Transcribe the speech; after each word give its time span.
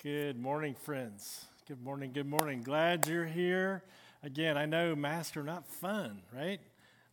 Good 0.00 0.38
morning, 0.38 0.76
friends. 0.76 1.46
Good 1.66 1.82
morning, 1.82 2.12
good 2.12 2.28
morning. 2.28 2.62
Glad 2.62 3.08
you're 3.08 3.24
here. 3.24 3.82
Again, 4.22 4.56
I 4.56 4.64
know 4.64 4.94
masks 4.94 5.36
are 5.36 5.42
not 5.42 5.66
fun, 5.66 6.22
right? 6.32 6.60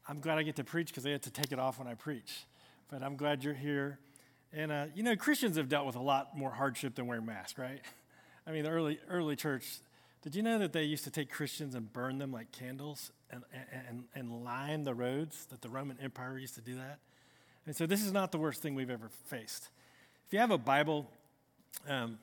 I'm 0.08 0.20
glad 0.20 0.38
I 0.38 0.44
get 0.44 0.58
to 0.58 0.64
preach 0.64 0.90
because 0.90 1.04
I 1.04 1.10
get 1.10 1.24
to 1.24 1.32
take 1.32 1.52
it 1.52 1.58
off 1.58 1.80
when 1.80 1.88
I 1.88 1.96
preach. 1.96 2.46
But 2.92 3.02
I'm 3.02 3.16
glad 3.16 3.44
you're 3.44 3.56
here. 3.56 3.98
And, 4.54 4.72
uh, 4.72 4.86
you 4.94 5.02
know, 5.02 5.16
Christians 5.16 5.58
have 5.58 5.68
dealt 5.68 5.88
with 5.88 5.96
a 5.96 6.02
lot 6.02 6.38
more 6.38 6.52
hardship 6.52 6.94
than 6.94 7.08
wearing 7.08 7.26
masks, 7.26 7.58
right? 7.58 7.82
I 8.46 8.52
mean, 8.52 8.66
the 8.66 8.70
early, 8.70 9.00
early 9.10 9.36
church, 9.36 9.80
did 10.22 10.36
you 10.36 10.44
know 10.44 10.60
that 10.60 10.72
they 10.72 10.84
used 10.84 11.06
to 11.06 11.12
take 11.12 11.32
Christians 11.32 11.74
and 11.74 11.92
burn 11.92 12.20
them 12.20 12.32
like 12.32 12.52
candles 12.52 13.12
and, 13.32 13.42
and, 13.90 14.04
and 14.14 14.44
line 14.46 14.84
the 14.84 14.94
roads? 14.94 15.48
That 15.48 15.64
the 15.64 15.70
Roman 15.70 15.98
Empire 16.04 16.38
used 16.38 16.54
to 16.54 16.62
do 16.62 16.76
that? 16.76 17.00
And 17.66 17.76
so 17.76 17.88
this 17.88 18.04
is 18.04 18.12
not 18.14 18.32
the 18.32 18.38
worst 18.38 18.62
thing 18.62 18.76
we've 18.76 18.92
ever 18.92 19.10
faced. 19.10 19.70
If 20.28 20.34
you 20.34 20.38
have 20.38 20.52
a 20.52 20.58
Bible, 20.60 21.10
um, 21.90 22.20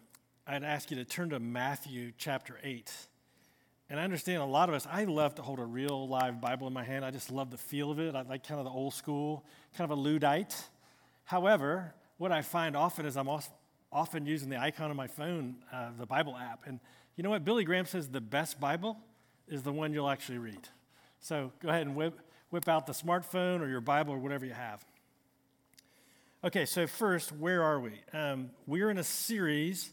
I'd 0.52 0.64
ask 0.64 0.90
you 0.90 0.98
to 0.98 1.04
turn 1.06 1.30
to 1.30 1.40
Matthew 1.40 2.12
chapter 2.18 2.58
8. 2.62 2.92
And 3.88 3.98
I 3.98 4.04
understand 4.04 4.42
a 4.42 4.44
lot 4.44 4.68
of 4.68 4.74
us, 4.74 4.86
I 4.90 5.04
love 5.04 5.34
to 5.36 5.42
hold 5.42 5.58
a 5.58 5.64
real 5.64 6.06
live 6.06 6.42
Bible 6.42 6.66
in 6.66 6.74
my 6.74 6.84
hand. 6.84 7.06
I 7.06 7.10
just 7.10 7.30
love 7.30 7.50
the 7.50 7.56
feel 7.56 7.90
of 7.90 7.98
it. 7.98 8.14
I 8.14 8.20
like 8.20 8.46
kind 8.46 8.60
of 8.60 8.66
the 8.66 8.70
old 8.70 8.92
school, 8.92 9.46
kind 9.78 9.90
of 9.90 9.96
a 9.96 9.98
Luddite. 9.98 10.54
However, 11.24 11.94
what 12.18 12.32
I 12.32 12.42
find 12.42 12.76
often 12.76 13.06
is 13.06 13.16
I'm 13.16 13.30
often 13.90 14.26
using 14.26 14.50
the 14.50 14.58
icon 14.58 14.90
on 14.90 14.96
my 14.96 15.06
phone, 15.06 15.56
uh, 15.72 15.88
the 15.98 16.04
Bible 16.04 16.36
app. 16.36 16.66
And 16.66 16.80
you 17.16 17.24
know 17.24 17.30
what? 17.30 17.46
Billy 17.46 17.64
Graham 17.64 17.86
says 17.86 18.08
the 18.08 18.20
best 18.20 18.60
Bible 18.60 18.98
is 19.48 19.62
the 19.62 19.72
one 19.72 19.94
you'll 19.94 20.10
actually 20.10 20.36
read. 20.36 20.68
So 21.20 21.50
go 21.62 21.70
ahead 21.70 21.86
and 21.86 21.96
whip, 21.96 22.20
whip 22.50 22.68
out 22.68 22.86
the 22.86 22.92
smartphone 22.92 23.62
or 23.62 23.68
your 23.68 23.80
Bible 23.80 24.12
or 24.12 24.18
whatever 24.18 24.44
you 24.44 24.52
have. 24.52 24.84
Okay, 26.44 26.66
so 26.66 26.86
first, 26.86 27.32
where 27.32 27.62
are 27.62 27.80
we? 27.80 28.02
Um, 28.12 28.50
we're 28.66 28.90
in 28.90 28.98
a 28.98 29.04
series 29.04 29.92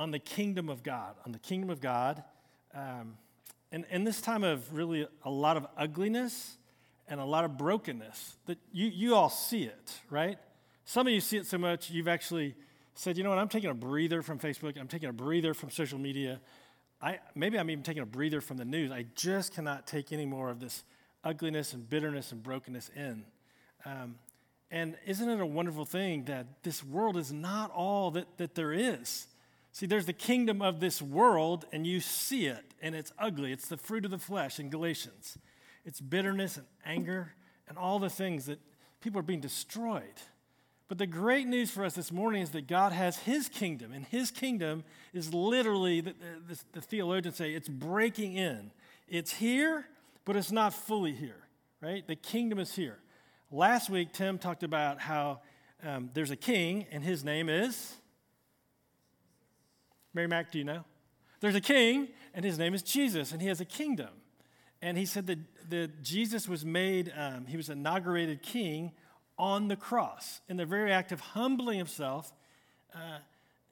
on 0.00 0.10
the 0.10 0.18
kingdom 0.18 0.70
of 0.70 0.82
God, 0.82 1.14
on 1.26 1.32
the 1.32 1.38
kingdom 1.38 1.68
of 1.68 1.78
God. 1.82 2.24
Um, 2.74 3.18
and 3.70 3.84
in 3.90 4.02
this 4.02 4.22
time 4.22 4.42
of 4.42 4.72
really 4.74 5.06
a 5.24 5.30
lot 5.30 5.58
of 5.58 5.66
ugliness 5.76 6.56
and 7.06 7.20
a 7.20 7.24
lot 7.24 7.44
of 7.44 7.58
brokenness, 7.58 8.36
that 8.46 8.56
you, 8.72 8.86
you 8.86 9.14
all 9.14 9.28
see 9.28 9.64
it, 9.64 10.00
right? 10.08 10.38
Some 10.86 11.06
of 11.06 11.12
you 11.12 11.20
see 11.20 11.36
it 11.36 11.44
so 11.44 11.58
much, 11.58 11.90
you've 11.90 12.08
actually 12.08 12.54
said, 12.94 13.18
you 13.18 13.24
know 13.24 13.28
what, 13.28 13.38
I'm 13.38 13.50
taking 13.50 13.68
a 13.68 13.74
breather 13.74 14.22
from 14.22 14.38
Facebook, 14.38 14.80
I'm 14.80 14.88
taking 14.88 15.10
a 15.10 15.12
breather 15.12 15.52
from 15.52 15.68
social 15.68 15.98
media. 15.98 16.40
I, 17.02 17.18
maybe 17.34 17.58
I'm 17.58 17.68
even 17.68 17.84
taking 17.84 18.02
a 18.02 18.06
breather 18.06 18.40
from 18.40 18.56
the 18.56 18.64
news. 18.64 18.90
I 18.90 19.04
just 19.14 19.54
cannot 19.54 19.86
take 19.86 20.12
any 20.12 20.24
more 20.24 20.48
of 20.48 20.60
this 20.60 20.82
ugliness 21.24 21.74
and 21.74 21.88
bitterness 21.88 22.32
and 22.32 22.42
brokenness 22.42 22.90
in. 22.96 23.26
Um, 23.84 24.14
and 24.70 24.96
isn't 25.06 25.28
it 25.28 25.40
a 25.40 25.46
wonderful 25.46 25.84
thing 25.84 26.24
that 26.24 26.62
this 26.62 26.82
world 26.82 27.18
is 27.18 27.32
not 27.32 27.70
all 27.70 28.12
that, 28.12 28.38
that 28.38 28.54
there 28.54 28.72
is? 28.72 29.26
See, 29.72 29.86
there's 29.86 30.06
the 30.06 30.12
kingdom 30.12 30.60
of 30.62 30.80
this 30.80 31.00
world, 31.00 31.64
and 31.72 31.86
you 31.86 32.00
see 32.00 32.46
it, 32.46 32.74
and 32.82 32.94
it's 32.94 33.12
ugly. 33.18 33.52
It's 33.52 33.68
the 33.68 33.76
fruit 33.76 34.04
of 34.04 34.10
the 34.10 34.18
flesh 34.18 34.58
in 34.58 34.68
Galatians. 34.68 35.38
It's 35.84 36.00
bitterness 36.00 36.56
and 36.56 36.66
anger 36.84 37.32
and 37.68 37.78
all 37.78 37.98
the 37.98 38.10
things 38.10 38.46
that 38.46 38.58
people 39.00 39.20
are 39.20 39.24
being 39.24 39.40
destroyed. 39.40 40.02
But 40.88 40.98
the 40.98 41.06
great 41.06 41.46
news 41.46 41.70
for 41.70 41.84
us 41.84 41.94
this 41.94 42.10
morning 42.10 42.42
is 42.42 42.50
that 42.50 42.66
God 42.66 42.90
has 42.90 43.18
His 43.18 43.48
kingdom, 43.48 43.92
and 43.92 44.04
His 44.04 44.32
kingdom 44.32 44.82
is 45.12 45.32
literally, 45.32 46.00
the, 46.00 46.14
the, 46.48 46.60
the 46.72 46.80
theologians 46.80 47.36
say, 47.36 47.52
it's 47.52 47.68
breaking 47.68 48.34
in. 48.34 48.72
It's 49.08 49.34
here, 49.34 49.86
but 50.24 50.34
it's 50.34 50.50
not 50.50 50.74
fully 50.74 51.12
here, 51.12 51.46
right? 51.80 52.04
The 52.06 52.16
kingdom 52.16 52.58
is 52.58 52.74
here. 52.74 52.98
Last 53.52 53.88
week, 53.88 54.12
Tim 54.12 54.36
talked 54.36 54.64
about 54.64 55.00
how 55.00 55.42
um, 55.84 56.10
there's 56.12 56.32
a 56.32 56.36
king, 56.36 56.86
and 56.90 57.04
his 57.04 57.24
name 57.24 57.48
is 57.48 57.94
Mary 60.14 60.26
Mac, 60.26 60.50
do 60.50 60.58
you 60.58 60.64
know? 60.64 60.84
There's 61.40 61.54
a 61.54 61.60
king, 61.60 62.08
and 62.34 62.44
his 62.44 62.58
name 62.58 62.74
is 62.74 62.82
Jesus, 62.82 63.32
and 63.32 63.40
he 63.40 63.48
has 63.48 63.60
a 63.60 63.64
kingdom. 63.64 64.10
And 64.82 64.96
he 64.96 65.06
said 65.06 65.26
that, 65.26 65.38
that 65.70 66.02
Jesus 66.02 66.48
was 66.48 66.64
made, 66.64 67.12
um, 67.16 67.46
he 67.46 67.56
was 67.56 67.68
inaugurated 67.68 68.42
king 68.42 68.92
on 69.38 69.68
the 69.68 69.76
cross. 69.76 70.40
In 70.48 70.56
the 70.56 70.66
very 70.66 70.92
act 70.92 71.12
of 71.12 71.20
humbling 71.20 71.78
himself, 71.78 72.32
uh, 72.94 73.18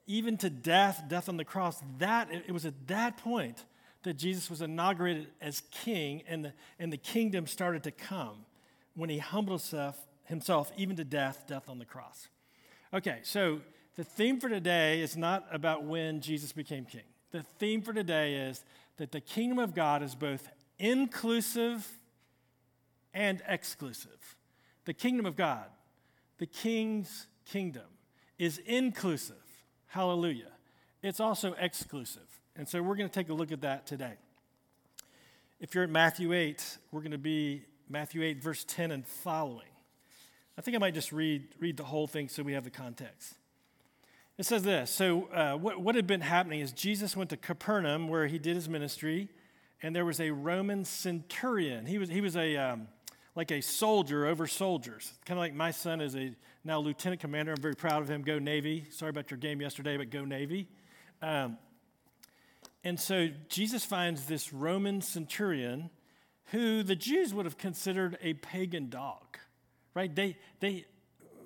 even 0.07 0.37
to 0.39 0.49
death, 0.49 1.05
death 1.09 1.29
on 1.29 1.37
the 1.37 1.45
cross, 1.45 1.83
that 1.99 2.29
it 2.33 2.53
was 2.53 2.65
at 2.65 2.87
that 2.89 3.19
point 3.19 3.65
that 4.05 4.15
Jesus 4.15 4.49
was 4.49 4.63
inaugurated 4.63 5.27
as 5.41 5.63
king, 5.71 6.23
and 6.27 6.47
the, 6.47 6.53
and 6.79 6.93
the 6.93 6.97
kingdom 6.97 7.47
started 7.47 7.83
to 7.83 7.91
come 7.91 8.47
when 8.95 9.11
he 9.11 9.19
humbled 9.19 9.61
himself, 9.61 9.99
himself 10.25 10.73
even 10.77 10.97
to 10.97 11.05
death, 11.05 11.45
death 11.47 11.69
on 11.69 11.79
the 11.79 11.85
cross. 11.85 12.29
Okay, 12.95 13.19
so 13.23 13.61
the 13.99 14.05
theme 14.05 14.39
for 14.39 14.49
today 14.49 15.01
is 15.01 15.17
not 15.17 15.45
about 15.51 15.83
when 15.83 16.21
Jesus 16.21 16.53
became 16.53 16.85
king. 16.85 17.03
The 17.33 17.43
theme 17.43 17.83
for 17.83 17.93
today 17.93 18.37
is 18.37 18.65
that 18.97 19.11
the 19.11 19.21
kingdom 19.21 19.59
of 19.59 19.75
God 19.75 20.05
is 20.05 20.15
both 20.15 20.49
inclusive 20.79 21.85
and 23.13 23.43
exclusive. 23.49 24.37
The 24.85 24.95
kingdom 24.95 25.27
of 25.27 25.35
God, 25.35 25.65
the 26.39 26.47
king's 26.47 27.27
kingdom, 27.45 27.87
is 28.39 28.59
inclusive. 28.59 29.43
Hallelujah. 29.89 30.53
It's 31.03 31.19
also 31.19 31.55
exclusive. 31.59 32.29
And 32.55 32.69
so 32.69 32.81
we're 32.81 32.95
going 32.95 33.09
to 33.09 33.15
take 33.15 33.31
a 33.31 33.35
look 33.35 33.51
at 33.51 33.63
that 33.63 33.85
today. 33.85 34.15
If 35.59 35.75
you're 35.75 35.83
at 35.83 35.91
Matthew 35.91 36.33
8, 36.33 36.79
we're 36.93 37.01
going 37.01 37.11
to 37.11 37.19
be 37.19 37.65
Matthew 37.89 38.23
8, 38.23 38.41
verse 38.41 38.65
10 38.69 38.93
and 38.93 39.05
following. 39.05 39.67
I 40.57 40.61
think 40.61 40.77
I 40.77 40.79
might 40.79 40.95
just 40.95 41.11
read, 41.11 41.49
read 41.59 41.77
the 41.77 41.85
whole 41.85 42.07
thing 42.07 42.29
so 42.29 42.45
we 42.45 42.53
have 42.53 42.63
the 42.63 42.71
context. 42.71 43.38
It 44.39 44.47
says 44.47 44.63
this 44.63 44.91
So, 44.91 45.25
uh, 45.33 45.57
what, 45.57 45.81
what 45.81 45.97
had 45.97 46.07
been 46.07 46.21
happening 46.21 46.61
is 46.61 46.73
Jesus 46.73 47.17
went 47.17 47.31
to 47.31 47.37
Capernaum 47.37 48.09
where 48.09 48.27
he 48.27 48.39
did 48.39 48.55
his 48.55 48.69
ministry, 48.69 49.29
and 49.83 49.95
there 49.95 50.05
was 50.05 50.21
a 50.21 50.31
Roman 50.31 50.85
centurion. 50.85 51.87
He 51.87 51.99
was, 51.99 52.09
he 52.09 52.21
was 52.21 52.37
a, 52.37 52.57
um, 52.57 52.89
like 53.35 53.51
a 53.51 53.61
soldier 53.61 54.27
over 54.27 54.47
soldiers. 54.47 55.13
Kind 55.25 55.39
of 55.39 55.43
like 55.43 55.55
my 55.55 55.73
son 55.73 56.01
is 56.01 56.15
a 56.15 56.35
now 56.65 56.79
lieutenant 56.79 57.21
commander. 57.21 57.53
I'm 57.53 57.61
very 57.61 57.75
proud 57.75 58.01
of 58.01 58.09
him. 58.09 58.23
Go 58.23 58.39
Navy. 58.39 58.87
Sorry 58.91 59.11
about 59.11 59.31
your 59.31 59.39
game 59.39 59.61
yesterday, 59.61 59.97
but 59.97 60.11
go 60.11 60.25
Navy. 60.25 60.69
Um, 61.21 61.59
and 62.85 62.99
so 62.99 63.29
Jesus 63.49 63.85
finds 63.85 64.27
this 64.27 64.53
Roman 64.53 65.01
centurion 65.01 65.91
who 66.53 66.85
the 66.85 66.97
Jews 66.97 67.35
would 67.35 67.45
have 67.45 67.59
considered 67.59 68.17
a 68.23 68.35
pagan 68.35 68.89
dog, 68.89 69.37
right? 69.95 70.15
They, 70.15 70.37
they, 70.61 70.87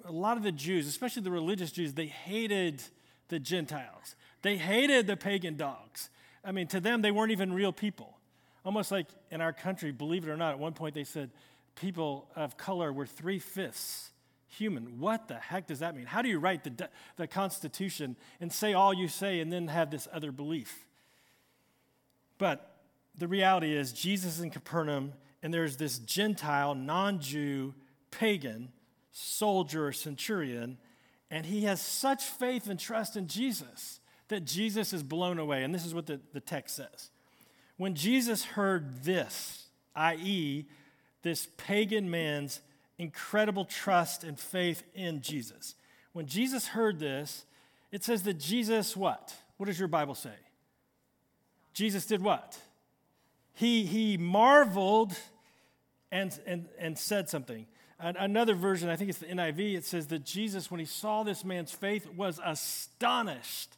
a 0.04 0.12
lot 0.12 0.36
of 0.36 0.42
the 0.42 0.52
Jews, 0.52 0.86
especially 0.86 1.22
the 1.22 1.30
religious 1.30 1.72
Jews, 1.72 1.94
they 1.94 2.06
hated 2.06 2.82
the 3.28 3.38
Gentiles. 3.38 4.16
They 4.42 4.56
hated 4.56 5.06
the 5.06 5.16
pagan 5.16 5.56
dogs. 5.56 6.10
I 6.44 6.52
mean, 6.52 6.66
to 6.68 6.80
them, 6.80 7.02
they 7.02 7.10
weren't 7.10 7.32
even 7.32 7.52
real 7.52 7.72
people. 7.72 8.18
Almost 8.64 8.90
like 8.90 9.06
in 9.30 9.40
our 9.40 9.52
country, 9.52 9.92
believe 9.92 10.26
it 10.26 10.30
or 10.30 10.36
not, 10.36 10.52
at 10.52 10.58
one 10.58 10.72
point 10.72 10.94
they 10.94 11.04
said 11.04 11.30
people 11.74 12.28
of 12.36 12.56
color 12.56 12.92
were 12.92 13.06
three 13.06 13.38
fifths 13.38 14.10
human. 14.48 15.00
What 15.00 15.28
the 15.28 15.36
heck 15.36 15.66
does 15.66 15.78
that 15.78 15.96
mean? 15.96 16.06
How 16.06 16.22
do 16.22 16.28
you 16.28 16.38
write 16.38 16.64
the, 16.64 16.88
the 17.16 17.26
Constitution 17.26 18.16
and 18.40 18.52
say 18.52 18.74
all 18.74 18.92
you 18.92 19.08
say 19.08 19.40
and 19.40 19.52
then 19.52 19.68
have 19.68 19.90
this 19.90 20.06
other 20.12 20.30
belief? 20.30 20.86
But 22.38 22.76
the 23.16 23.28
reality 23.28 23.74
is, 23.74 23.92
Jesus 23.92 24.40
in 24.40 24.50
Capernaum, 24.50 25.14
and 25.42 25.52
there's 25.52 25.76
this 25.76 25.98
Gentile, 25.98 26.74
non 26.74 27.20
Jew, 27.20 27.74
pagan 28.10 28.72
soldier 29.12 29.86
or 29.86 29.92
centurion, 29.92 30.78
and 31.30 31.46
he 31.46 31.62
has 31.64 31.80
such 31.80 32.24
faith 32.24 32.68
and 32.68 32.80
trust 32.80 33.16
in 33.16 33.28
Jesus 33.28 34.00
that 34.28 34.44
Jesus 34.44 34.92
is 34.92 35.02
blown 35.02 35.38
away. 35.38 35.62
And 35.62 35.74
this 35.74 35.84
is 35.84 35.94
what 35.94 36.06
the, 36.06 36.20
the 36.32 36.40
text 36.40 36.76
says. 36.76 37.10
When 37.76 37.94
Jesus 37.94 38.44
heard 38.44 39.04
this, 39.04 39.66
i.e., 39.94 40.66
this 41.22 41.48
pagan 41.56 42.10
man's 42.10 42.60
incredible 42.98 43.64
trust 43.64 44.24
and 44.24 44.38
faith 44.38 44.82
in 44.94 45.20
Jesus, 45.20 45.74
when 46.12 46.26
Jesus 46.26 46.68
heard 46.68 46.98
this, 46.98 47.44
it 47.90 48.04
says 48.04 48.22
that 48.22 48.38
Jesus, 48.38 48.96
what? 48.96 49.34
What 49.56 49.66
does 49.66 49.78
your 49.78 49.88
Bible 49.88 50.14
say? 50.14 50.34
Jesus 51.74 52.06
did 52.06 52.22
what? 52.22 52.58
He, 53.54 53.84
he 53.84 54.16
marveled 54.16 55.14
and, 56.10 56.38
and, 56.46 56.68
and 56.78 56.98
said 56.98 57.28
something. 57.28 57.66
Another 58.04 58.56
version, 58.56 58.88
I 58.88 58.96
think 58.96 59.10
it's 59.10 59.20
the 59.20 59.26
NIV, 59.26 59.76
it 59.76 59.84
says 59.84 60.08
that 60.08 60.24
Jesus, 60.24 60.72
when 60.72 60.80
he 60.80 60.86
saw 60.86 61.22
this 61.22 61.44
man's 61.44 61.70
faith, 61.70 62.08
was 62.16 62.40
astonished. 62.44 63.76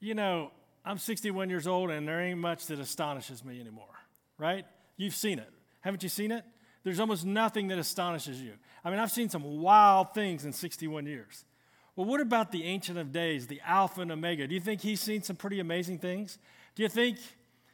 You 0.00 0.14
know, 0.14 0.50
I'm 0.84 0.98
61 0.98 1.50
years 1.50 1.68
old 1.68 1.90
and 1.90 2.08
there 2.08 2.20
ain't 2.20 2.40
much 2.40 2.66
that 2.66 2.80
astonishes 2.80 3.44
me 3.44 3.60
anymore, 3.60 3.94
right? 4.38 4.66
You've 4.96 5.14
seen 5.14 5.38
it. 5.38 5.48
Haven't 5.82 6.02
you 6.02 6.08
seen 6.08 6.32
it? 6.32 6.44
There's 6.82 6.98
almost 6.98 7.24
nothing 7.24 7.68
that 7.68 7.78
astonishes 7.78 8.42
you. 8.42 8.54
I 8.84 8.90
mean, 8.90 8.98
I've 8.98 9.12
seen 9.12 9.30
some 9.30 9.60
wild 9.60 10.14
things 10.14 10.44
in 10.44 10.52
61 10.52 11.06
years. 11.06 11.44
Well, 11.94 12.06
what 12.06 12.20
about 12.20 12.50
the 12.50 12.64
Ancient 12.64 12.98
of 12.98 13.12
Days, 13.12 13.46
the 13.46 13.60
Alpha 13.64 14.00
and 14.00 14.10
Omega? 14.10 14.48
Do 14.48 14.54
you 14.54 14.60
think 14.60 14.80
he's 14.80 15.00
seen 15.00 15.22
some 15.22 15.36
pretty 15.36 15.60
amazing 15.60 15.98
things? 16.00 16.38
Do 16.74 16.82
you 16.82 16.88
think 16.88 17.18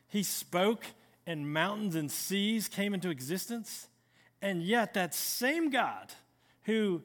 he 0.09 0.23
spoke 0.23 0.85
and 1.27 1.51
mountains 1.51 1.95
and 1.95 2.11
seas 2.11 2.69
came 2.69 2.93
into 2.93 3.09
existence? 3.09 3.89
And 4.43 4.63
yet, 4.63 4.95
that 4.95 5.15
same 5.15 5.71
God 5.71 6.13
who 6.63 7.03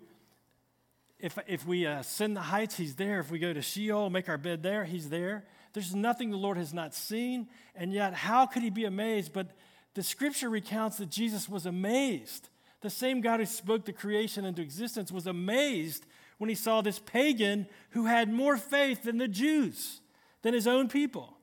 if, 1.19 1.37
if 1.47 1.65
we 1.65 1.85
uh, 1.85 1.99
ascend 1.99 2.35
the 2.35 2.41
heights, 2.41 2.77
he's 2.77 2.95
there. 2.95 3.19
If 3.19 3.31
we 3.31 3.39
go 3.39 3.53
to 3.53 3.61
Sheol, 3.61 4.09
make 4.09 4.29
our 4.29 4.37
bed 4.37 4.61
there, 4.61 4.83
he's 4.83 5.09
there. 5.09 5.45
There's 5.73 5.95
nothing 5.95 6.29
the 6.29 6.37
Lord 6.37 6.57
has 6.57 6.73
not 6.73 6.93
seen. 6.93 7.47
And 7.73 7.91
yet, 7.91 8.13
how 8.13 8.45
could 8.45 8.63
he 8.63 8.69
be 8.69 8.85
amazed? 8.85 9.33
But 9.33 9.47
the 9.93 10.03
scripture 10.03 10.49
recounts 10.49 10.97
that 10.97 11.09
Jesus 11.09 11.49
was 11.49 11.65
amazed. 11.65 12.49
The 12.81 12.89
same 12.89 13.21
God 13.21 13.39
who 13.39 13.45
spoke 13.45 13.85
the 13.85 13.93
creation 13.93 14.45
into 14.45 14.61
existence 14.61 15.11
was 15.11 15.25
amazed 15.25 16.05
when 16.37 16.49
he 16.49 16.55
saw 16.55 16.81
this 16.81 16.99
pagan 16.99 17.65
who 17.91 18.05
had 18.05 18.31
more 18.31 18.57
faith 18.57 19.03
than 19.03 19.17
the 19.17 19.27
Jews, 19.27 20.01
than 20.43 20.53
his 20.53 20.67
own 20.67 20.89
people. 20.89 21.37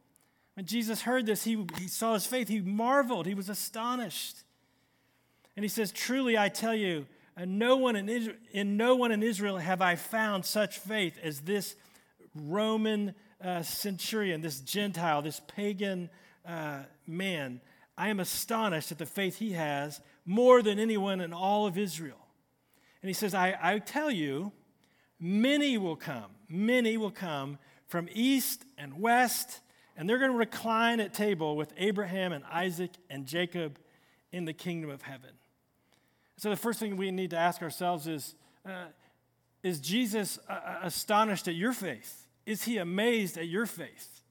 When 0.54 0.66
Jesus 0.66 1.02
heard 1.02 1.24
this, 1.26 1.44
he, 1.44 1.66
he 1.78 1.88
saw 1.88 2.14
his 2.14 2.26
faith. 2.26 2.48
He 2.48 2.60
marveled. 2.60 3.26
He 3.26 3.34
was 3.34 3.48
astonished. 3.48 4.44
And 5.56 5.64
he 5.64 5.68
says, 5.68 5.92
Truly, 5.92 6.36
I 6.38 6.48
tell 6.48 6.74
you, 6.74 7.06
no 7.38 7.76
one 7.76 7.96
in, 7.96 8.08
Israel, 8.08 8.36
in 8.52 8.76
no 8.76 8.96
one 8.96 9.12
in 9.12 9.22
Israel 9.22 9.58
have 9.58 9.80
I 9.80 9.96
found 9.96 10.44
such 10.44 10.78
faith 10.78 11.18
as 11.22 11.40
this 11.40 11.76
Roman 12.34 13.14
uh, 13.42 13.62
centurion, 13.62 14.40
this 14.40 14.60
Gentile, 14.60 15.22
this 15.22 15.40
pagan 15.46 16.10
uh, 16.46 16.80
man. 17.06 17.60
I 17.96 18.08
am 18.08 18.20
astonished 18.20 18.92
at 18.92 18.98
the 18.98 19.06
faith 19.06 19.38
he 19.38 19.52
has 19.52 20.00
more 20.24 20.62
than 20.62 20.78
anyone 20.78 21.20
in 21.20 21.32
all 21.32 21.66
of 21.66 21.76
Israel. 21.76 22.26
And 23.02 23.08
he 23.08 23.14
says, 23.14 23.34
I, 23.34 23.56
I 23.60 23.78
tell 23.80 24.10
you, 24.10 24.52
many 25.18 25.76
will 25.76 25.96
come, 25.96 26.30
many 26.48 26.96
will 26.96 27.10
come 27.10 27.58
from 27.86 28.08
east 28.12 28.64
and 28.78 29.00
west, 29.00 29.60
and 29.96 30.08
they're 30.08 30.18
going 30.18 30.32
to 30.32 30.38
recline 30.38 31.00
at 31.00 31.12
table 31.12 31.56
with 31.56 31.72
Abraham 31.76 32.32
and 32.32 32.44
Isaac 32.50 32.92
and 33.10 33.26
Jacob 33.26 33.78
in 34.30 34.44
the 34.46 34.52
kingdom 34.52 34.88
of 34.88 35.02
heaven. 35.02 35.30
So, 36.42 36.50
the 36.50 36.56
first 36.56 36.80
thing 36.80 36.96
we 36.96 37.12
need 37.12 37.30
to 37.30 37.38
ask 37.38 37.62
ourselves 37.62 38.08
is 38.08 38.34
uh, 38.66 38.86
Is 39.62 39.78
Jesus 39.78 40.40
uh, 40.50 40.52
uh, 40.52 40.78
astonished 40.82 41.46
at 41.46 41.54
your 41.54 41.72
faith? 41.72 42.26
Is 42.46 42.64
he 42.64 42.78
amazed 42.78 43.38
at 43.38 43.46
your 43.46 43.64
faith? 43.64 44.22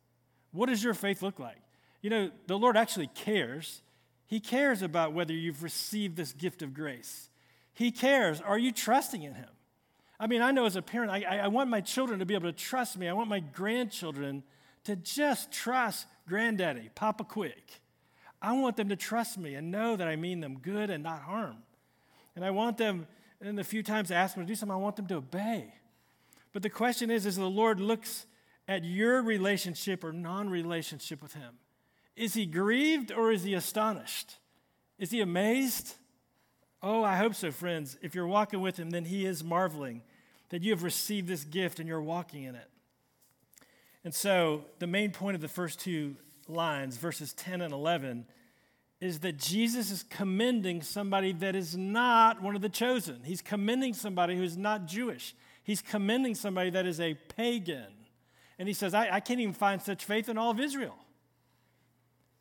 What 0.51 0.67
does 0.67 0.83
your 0.83 0.93
faith 0.93 1.21
look 1.21 1.39
like? 1.39 1.61
You 2.01 2.09
know, 2.09 2.31
the 2.47 2.57
Lord 2.57 2.75
actually 2.75 3.07
cares. 3.07 3.81
He 4.27 4.41
cares 4.41 4.81
about 4.81 5.13
whether 5.13 5.31
you've 5.31 5.63
received 5.63 6.17
this 6.17 6.33
gift 6.33 6.61
of 6.61 6.73
grace. 6.73 7.29
He 7.73 7.91
cares. 7.91 8.41
Are 8.41 8.59
you 8.59 8.73
trusting 8.73 9.23
in 9.23 9.33
Him? 9.33 9.49
I 10.19 10.27
mean, 10.27 10.41
I 10.41 10.51
know 10.51 10.65
as 10.65 10.75
a 10.75 10.81
parent, 10.81 11.11
I, 11.11 11.37
I 11.37 11.47
want 11.47 11.69
my 11.69 11.79
children 11.79 12.19
to 12.19 12.25
be 12.25 12.33
able 12.33 12.51
to 12.51 12.57
trust 12.57 12.97
me. 12.97 13.07
I 13.07 13.13
want 13.13 13.29
my 13.29 13.39
grandchildren 13.39 14.43
to 14.83 14.97
just 14.97 15.49
trust 15.49 16.07
granddaddy, 16.27 16.89
Papa 16.93 17.23
Quig. 17.23 17.63
I 18.41 18.51
want 18.51 18.75
them 18.75 18.89
to 18.89 18.97
trust 18.97 19.37
me 19.37 19.55
and 19.55 19.71
know 19.71 19.95
that 19.95 20.09
I 20.09 20.17
mean 20.17 20.41
them 20.41 20.59
good 20.59 20.89
and 20.89 21.03
not 21.03 21.21
harm. 21.21 21.63
And 22.35 22.45
I 22.45 22.51
want 22.51 22.77
them, 22.77 23.07
in 23.41 23.55
the 23.55 23.63
few 23.63 23.83
times 23.83 24.11
I 24.11 24.15
ask 24.15 24.35
them 24.35 24.43
to 24.43 24.47
do 24.47 24.55
something, 24.55 24.73
I 24.73 24.79
want 24.79 24.95
them 24.95 25.07
to 25.07 25.15
obey. 25.15 25.73
But 26.53 26.63
the 26.63 26.69
question 26.69 27.09
is, 27.09 27.25
is 27.25 27.35
the 27.35 27.45
Lord 27.45 27.79
looks 27.79 28.25
at 28.67 28.83
your 28.83 29.21
relationship 29.21 30.03
or 30.03 30.13
non 30.13 30.49
relationship 30.49 31.21
with 31.21 31.33
Him, 31.33 31.55
is 32.15 32.33
He 32.33 32.45
grieved 32.45 33.11
or 33.11 33.31
is 33.31 33.43
He 33.43 33.53
astonished? 33.53 34.37
Is 34.97 35.11
He 35.11 35.21
amazed? 35.21 35.95
Oh, 36.83 37.03
I 37.03 37.17
hope 37.17 37.35
so, 37.35 37.51
friends. 37.51 37.97
If 38.01 38.15
you're 38.15 38.27
walking 38.27 38.61
with 38.61 38.77
Him, 38.77 38.89
then 38.89 39.05
He 39.05 39.25
is 39.25 39.43
marveling 39.43 40.01
that 40.49 40.61
you 40.61 40.71
have 40.71 40.83
received 40.83 41.27
this 41.27 41.43
gift 41.43 41.79
and 41.79 41.87
you're 41.87 42.01
walking 42.01 42.43
in 42.43 42.55
it. 42.55 42.69
And 44.03 44.13
so, 44.13 44.65
the 44.79 44.87
main 44.87 45.11
point 45.11 45.35
of 45.35 45.41
the 45.41 45.47
first 45.47 45.79
two 45.79 46.15
lines, 46.47 46.97
verses 46.97 47.33
10 47.33 47.61
and 47.61 47.73
11, 47.73 48.25
is 49.01 49.19
that 49.19 49.37
Jesus 49.37 49.89
is 49.89 50.03
commending 50.03 50.83
somebody 50.83 51.33
that 51.33 51.55
is 51.55 51.75
not 51.75 52.41
one 52.41 52.55
of 52.55 52.61
the 52.61 52.69
chosen. 52.69 53.21
He's 53.23 53.41
commending 53.41 53.95
somebody 53.95 54.37
who's 54.37 54.55
not 54.55 54.85
Jewish. 54.85 55.35
He's 55.63 55.81
commending 55.81 56.35
somebody 56.35 56.69
that 56.69 56.85
is 56.85 56.99
a 56.99 57.15
pagan. 57.15 57.87
And 58.59 58.67
he 58.67 58.75
says, 58.75 58.93
I, 58.93 59.09
I 59.15 59.19
can't 59.19 59.39
even 59.39 59.55
find 59.55 59.81
such 59.81 60.05
faith 60.05 60.29
in 60.29 60.37
all 60.37 60.51
of 60.51 60.59
Israel. 60.59 60.95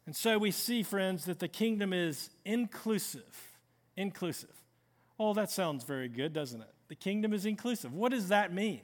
And 0.04 0.14
so 0.14 0.36
we 0.36 0.50
see, 0.50 0.82
friends, 0.82 1.24
that 1.24 1.38
the 1.38 1.48
kingdom 1.48 1.94
is 1.94 2.28
inclusive. 2.44 3.58
Inclusive. 3.96 4.50
Oh, 5.18 5.32
that 5.34 5.50
sounds 5.50 5.84
very 5.84 6.08
good, 6.08 6.34
doesn't 6.34 6.60
it? 6.60 6.70
The 6.88 6.94
kingdom 6.94 7.32
is 7.32 7.46
inclusive. 7.46 7.94
What 7.94 8.10
does 8.10 8.28
that 8.28 8.52
mean? 8.52 8.82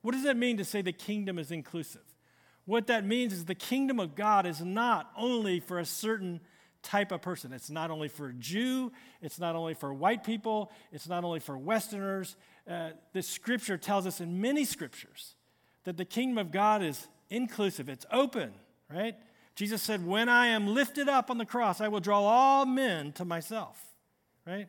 What 0.00 0.12
does 0.12 0.24
that 0.24 0.36
mean 0.36 0.56
to 0.56 0.64
say 0.64 0.80
the 0.80 0.92
kingdom 0.92 1.38
is 1.38 1.50
inclusive? 1.50 2.02
What 2.64 2.86
that 2.86 3.04
means 3.04 3.32
is 3.32 3.44
the 3.44 3.54
kingdom 3.54 4.00
of 4.00 4.14
God 4.14 4.46
is 4.46 4.60
not 4.62 5.10
only 5.16 5.60
for 5.60 5.78
a 5.78 5.84
certain 5.84 6.40
type 6.82 7.12
of 7.12 7.22
person. 7.22 7.52
It's 7.52 7.70
not 7.70 7.90
only 7.90 8.08
for 8.08 8.32
Jew, 8.32 8.92
it's 9.20 9.38
not 9.38 9.54
only 9.56 9.74
for 9.74 9.92
white 9.92 10.24
people, 10.24 10.70
it's 10.92 11.08
not 11.08 11.24
only 11.24 11.40
for 11.40 11.56
Westerners. 11.56 12.36
Uh, 12.68 12.90
the 13.12 13.22
scripture 13.22 13.78
tells 13.78 14.06
us 14.06 14.20
in 14.20 14.40
many 14.40 14.64
scriptures 14.64 15.34
that 15.84 15.96
the 15.96 16.04
kingdom 16.04 16.38
of 16.38 16.52
God 16.52 16.82
is 16.82 17.06
inclusive, 17.30 17.88
it's 17.88 18.06
open, 18.12 18.52
right? 18.90 19.16
Jesus 19.54 19.82
said, 19.82 20.06
When 20.06 20.28
I 20.28 20.48
am 20.48 20.66
lifted 20.66 21.08
up 21.08 21.30
on 21.30 21.38
the 21.38 21.46
cross, 21.46 21.80
I 21.80 21.88
will 21.88 22.00
draw 22.00 22.20
all 22.20 22.66
men 22.66 23.12
to 23.12 23.24
myself, 23.24 23.80
right? 24.46 24.68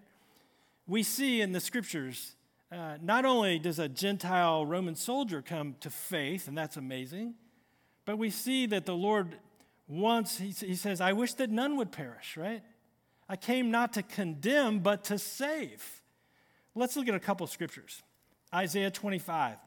We 0.88 1.04
see 1.04 1.42
in 1.42 1.52
the 1.52 1.60
scriptures, 1.60 2.36
uh, 2.72 2.98
not 3.02 3.26
only 3.26 3.60
does 3.60 3.80
a 3.80 3.88
Gentile 3.88 4.66
Roman 4.66 4.96
soldier 4.96 5.42
come 5.42 5.76
to 5.80 5.90
faith, 5.90 6.48
and 6.48 6.58
that's 6.58 6.76
amazing, 6.76 7.36
but 8.06 8.18
we 8.18 8.30
see 8.30 8.66
that 8.68 8.86
the 8.86 8.96
Lord 8.96 9.38
once 10.00 10.38
he, 10.38 10.52
says, 10.52 11.02
I 11.02 11.14
wish 11.14 11.34
that 11.36 11.50
none 11.50 11.78
would 11.78 11.92
perish, 11.92 12.36
right? 12.38 12.64
I 13.30 13.36
came 13.36 13.72
not 13.72 13.94
to 13.94 14.04
condemn, 14.04 14.80
but 14.80 15.06
to 15.06 15.20
save. 15.20 16.02
Let's 16.76 16.96
look 16.96 17.08
at 17.08 17.16
a 17.16 17.20
couple 17.20 17.46
scriptures. 17.48 18.02
Isaiah 18.54 18.92
25. 18.92 19.58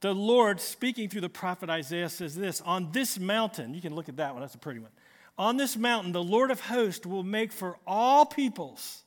The 0.00 0.14
Lord, 0.14 0.60
speaking 0.60 1.08
through 1.08 1.22
the 1.22 1.28
prophet 1.28 1.68
Isaiah, 1.68 2.08
says 2.08 2.36
this 2.36 2.60
On 2.60 2.92
this 2.92 3.18
mountain, 3.18 3.74
you 3.74 3.80
can 3.80 3.94
look 3.94 4.08
at 4.08 4.16
that 4.18 4.32
one, 4.34 4.42
that's 4.42 4.54
a 4.54 4.58
pretty 4.58 4.80
one. 4.80 4.92
On 5.36 5.56
this 5.56 5.76
mountain, 5.76 6.12
the 6.12 6.22
Lord 6.22 6.50
of 6.50 6.60
hosts 6.60 7.06
will 7.06 7.22
make 7.22 7.52
for 7.52 7.78
all 7.86 8.26
peoples 8.26 9.02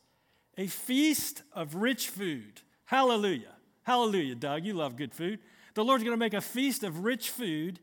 a 0.57 0.67
feast 0.67 1.43
of 1.53 1.75
rich 1.75 2.09
food. 2.09 2.61
Hallelujah. 2.85 3.53
Hallelujah, 3.83 4.35
Doug. 4.35 4.65
You 4.65 4.73
love 4.73 4.95
good 4.95 5.13
food. 5.13 5.39
The 5.73 5.83
Lord's 5.83 6.03
going 6.03 6.13
to 6.13 6.19
make 6.19 6.33
a 6.33 6.41
feast 6.41 6.83
of 6.83 7.03
rich 7.03 7.29
food 7.29 7.79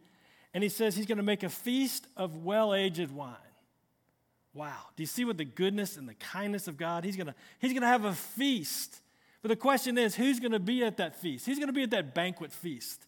and 0.59 0.63
he 0.65 0.69
says 0.69 0.97
he's 0.97 1.07
going 1.07 1.19
to 1.19 1.23
make 1.23 1.45
a 1.45 1.49
feast 1.49 2.09
of 2.17 2.45
well 2.45 2.75
aged 2.75 3.13
wine. 3.13 3.37
Wow. 4.53 4.75
Do 4.97 5.05
you 5.05 5.07
see 5.07 5.25
what 5.25 5.37
the 5.37 5.45
goodness 5.45 5.97
and 5.97 6.09
the 6.09 6.15
kindness 6.15 6.67
of 6.67 6.77
God? 6.77 7.05
He's 7.05 7.15
going 7.15 7.29
to, 7.29 7.35
he's 7.61 7.71
going 7.71 7.83
to 7.83 7.87
have 7.87 8.05
a 8.05 8.13
feast. 8.13 9.01
But 9.41 9.51
the 9.51 9.57
question 9.57 9.97
is, 9.97 10.17
who's 10.17 10.41
going 10.41 10.51
to 10.51 10.59
be 10.59 10.83
at 10.83 10.97
that 10.97 11.15
feast? 11.15 11.47
Who's 11.47 11.59
going 11.59 11.69
to 11.69 11.73
be 11.73 11.85
at 11.85 11.93
that 11.93 12.13
banquet 12.13 12.51
feast? 12.51 13.07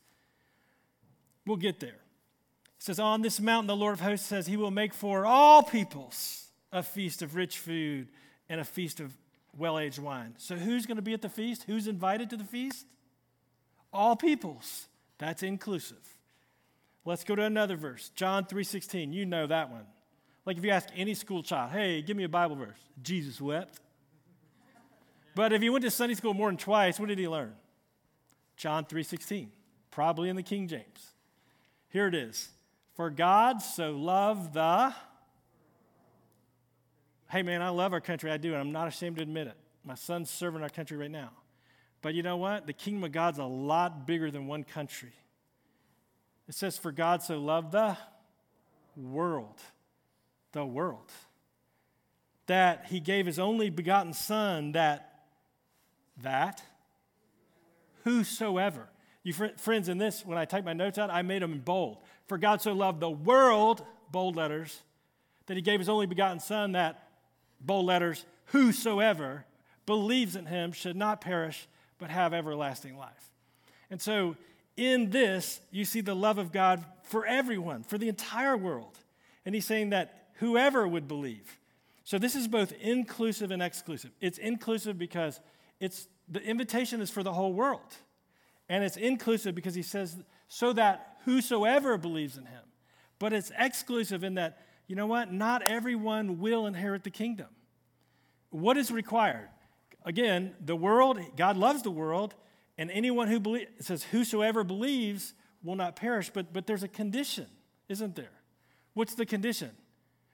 We'll 1.44 1.56
get 1.56 1.80
there. 1.80 1.88
It 1.88 2.84
says, 2.84 3.00
On 3.00 3.20
this 3.20 3.40
mountain, 3.40 3.66
the 3.66 3.74
Lord 3.74 3.94
of 3.94 4.00
hosts 4.00 4.28
says, 4.28 4.46
He 4.46 4.56
will 4.56 4.70
make 4.70 4.94
for 4.94 5.26
all 5.26 5.64
peoples 5.64 6.46
a 6.70 6.84
feast 6.84 7.20
of 7.20 7.34
rich 7.34 7.58
food 7.58 8.10
and 8.48 8.60
a 8.60 8.64
feast 8.64 9.00
of 9.00 9.12
well 9.58 9.76
aged 9.76 9.98
wine. 9.98 10.34
So, 10.38 10.54
who's 10.54 10.86
going 10.86 10.98
to 10.98 11.02
be 11.02 11.14
at 11.14 11.20
the 11.20 11.28
feast? 11.28 11.64
Who's 11.64 11.88
invited 11.88 12.30
to 12.30 12.36
the 12.36 12.44
feast? 12.44 12.86
All 13.92 14.14
peoples. 14.14 14.86
That's 15.18 15.42
inclusive. 15.42 16.19
Let's 17.10 17.24
go 17.24 17.34
to 17.34 17.42
another 17.42 17.74
verse. 17.74 18.10
John 18.10 18.44
3:16. 18.44 19.12
You 19.12 19.26
know 19.26 19.44
that 19.48 19.68
one. 19.68 19.84
Like 20.46 20.56
if 20.56 20.64
you 20.64 20.70
ask 20.70 20.88
any 20.94 21.14
school 21.14 21.42
child, 21.42 21.72
"Hey, 21.72 22.02
give 22.02 22.16
me 22.16 22.22
a 22.22 22.28
Bible 22.28 22.54
verse." 22.54 22.78
Jesus 23.02 23.40
wept. 23.40 23.80
But 25.34 25.52
if 25.52 25.60
he 25.60 25.70
went 25.70 25.82
to 25.82 25.90
Sunday 25.90 26.14
school 26.14 26.34
more 26.34 26.48
than 26.48 26.56
twice, 26.56 27.00
what 27.00 27.08
did 27.08 27.18
he 27.18 27.26
learn? 27.26 27.56
John 28.56 28.84
3:16. 28.84 29.50
Probably 29.90 30.28
in 30.28 30.36
the 30.36 30.44
King 30.44 30.68
James. 30.68 31.14
Here 31.88 32.06
it 32.06 32.14
is. 32.14 32.52
For 32.94 33.10
God 33.10 33.60
so 33.60 33.90
loved 33.90 34.52
the 34.52 34.94
Hey 37.28 37.42
man, 37.42 37.60
I 37.60 37.70
love 37.70 37.92
our 37.92 38.00
country. 38.00 38.30
I 38.30 38.36
do, 38.36 38.52
and 38.52 38.60
I'm 38.60 38.70
not 38.70 38.86
ashamed 38.86 39.16
to 39.16 39.22
admit 39.22 39.48
it. 39.48 39.56
My 39.82 39.96
son's 39.96 40.30
serving 40.30 40.62
our 40.62 40.68
country 40.68 40.96
right 40.96 41.10
now. 41.10 41.32
But 42.02 42.14
you 42.14 42.22
know 42.22 42.36
what? 42.36 42.68
The 42.68 42.72
kingdom 42.72 43.02
of 43.02 43.10
God's 43.10 43.38
a 43.38 43.44
lot 43.44 44.06
bigger 44.06 44.30
than 44.30 44.46
one 44.46 44.62
country. 44.62 45.12
It 46.50 46.56
says, 46.56 46.76
For 46.76 46.90
God 46.90 47.22
so 47.22 47.38
loved 47.38 47.70
the 47.70 47.96
world, 48.96 49.60
the 50.50 50.66
world, 50.66 51.12
that 52.48 52.86
he 52.88 52.98
gave 52.98 53.26
his 53.26 53.38
only 53.38 53.70
begotten 53.70 54.12
Son, 54.12 54.72
that, 54.72 55.26
that, 56.22 56.60
whosoever. 58.02 58.88
You 59.22 59.32
fr- 59.32 59.56
friends, 59.58 59.88
in 59.88 59.98
this, 59.98 60.26
when 60.26 60.38
I 60.38 60.44
type 60.44 60.64
my 60.64 60.72
notes 60.72 60.98
out, 60.98 61.08
I 61.08 61.22
made 61.22 61.40
them 61.40 61.52
in 61.52 61.60
bold. 61.60 61.98
For 62.26 62.36
God 62.36 62.60
so 62.60 62.72
loved 62.72 62.98
the 62.98 63.08
world, 63.08 63.84
bold 64.10 64.34
letters, 64.34 64.76
that 65.46 65.56
he 65.56 65.62
gave 65.62 65.78
his 65.78 65.88
only 65.88 66.06
begotten 66.06 66.40
Son, 66.40 66.72
that, 66.72 67.10
bold 67.60 67.86
letters, 67.86 68.26
whosoever 68.46 69.44
believes 69.86 70.34
in 70.34 70.46
him 70.46 70.72
should 70.72 70.96
not 70.96 71.20
perish, 71.20 71.68
but 71.98 72.10
have 72.10 72.34
everlasting 72.34 72.98
life. 72.98 73.30
And 73.88 74.02
so 74.02 74.34
in 74.80 75.10
this, 75.10 75.60
you 75.70 75.84
see 75.84 76.00
the 76.00 76.16
love 76.16 76.38
of 76.38 76.52
God 76.52 76.82
for 77.02 77.26
everyone, 77.26 77.82
for 77.82 77.98
the 77.98 78.08
entire 78.08 78.56
world. 78.56 78.98
And 79.44 79.54
he's 79.54 79.66
saying 79.66 79.90
that 79.90 80.28
whoever 80.36 80.88
would 80.88 81.06
believe. 81.06 81.58
So 82.02 82.18
this 82.18 82.34
is 82.34 82.48
both 82.48 82.72
inclusive 82.80 83.50
and 83.50 83.62
exclusive. 83.62 84.10
It's 84.22 84.38
inclusive 84.38 84.96
because 84.96 85.38
it's 85.80 86.08
the 86.30 86.42
invitation 86.42 87.02
is 87.02 87.10
for 87.10 87.22
the 87.22 87.32
whole 87.34 87.52
world. 87.52 87.94
And 88.70 88.82
it's 88.82 88.96
inclusive 88.96 89.54
because 89.54 89.74
he 89.74 89.82
says, 89.82 90.16
so 90.48 90.72
that 90.72 91.18
whosoever 91.26 91.98
believes 91.98 92.38
in 92.38 92.46
him. 92.46 92.62
But 93.18 93.34
it's 93.34 93.52
exclusive 93.58 94.24
in 94.24 94.36
that, 94.36 94.62
you 94.86 94.96
know 94.96 95.06
what? 95.06 95.30
Not 95.30 95.60
everyone 95.60 96.38
will 96.38 96.66
inherit 96.66 97.04
the 97.04 97.10
kingdom. 97.10 97.48
What 98.48 98.78
is 98.78 98.90
required? 98.90 99.50
Again, 100.06 100.54
the 100.58 100.74
world, 100.74 101.20
God 101.36 101.58
loves 101.58 101.82
the 101.82 101.90
world, 101.90 102.34
and 102.80 102.90
anyone 102.90 103.28
who 103.28 103.38
believes, 103.38 103.70
says, 103.80 104.04
whosoever 104.04 104.64
believes 104.64 105.34
will 105.62 105.76
not 105.76 105.96
perish, 105.96 106.30
but, 106.30 106.50
but 106.50 106.66
there's 106.66 106.82
a 106.82 106.88
condition, 106.88 107.44
isn't 107.90 108.16
there? 108.16 108.32
What's 108.94 109.14
the 109.14 109.26
condition? 109.26 109.72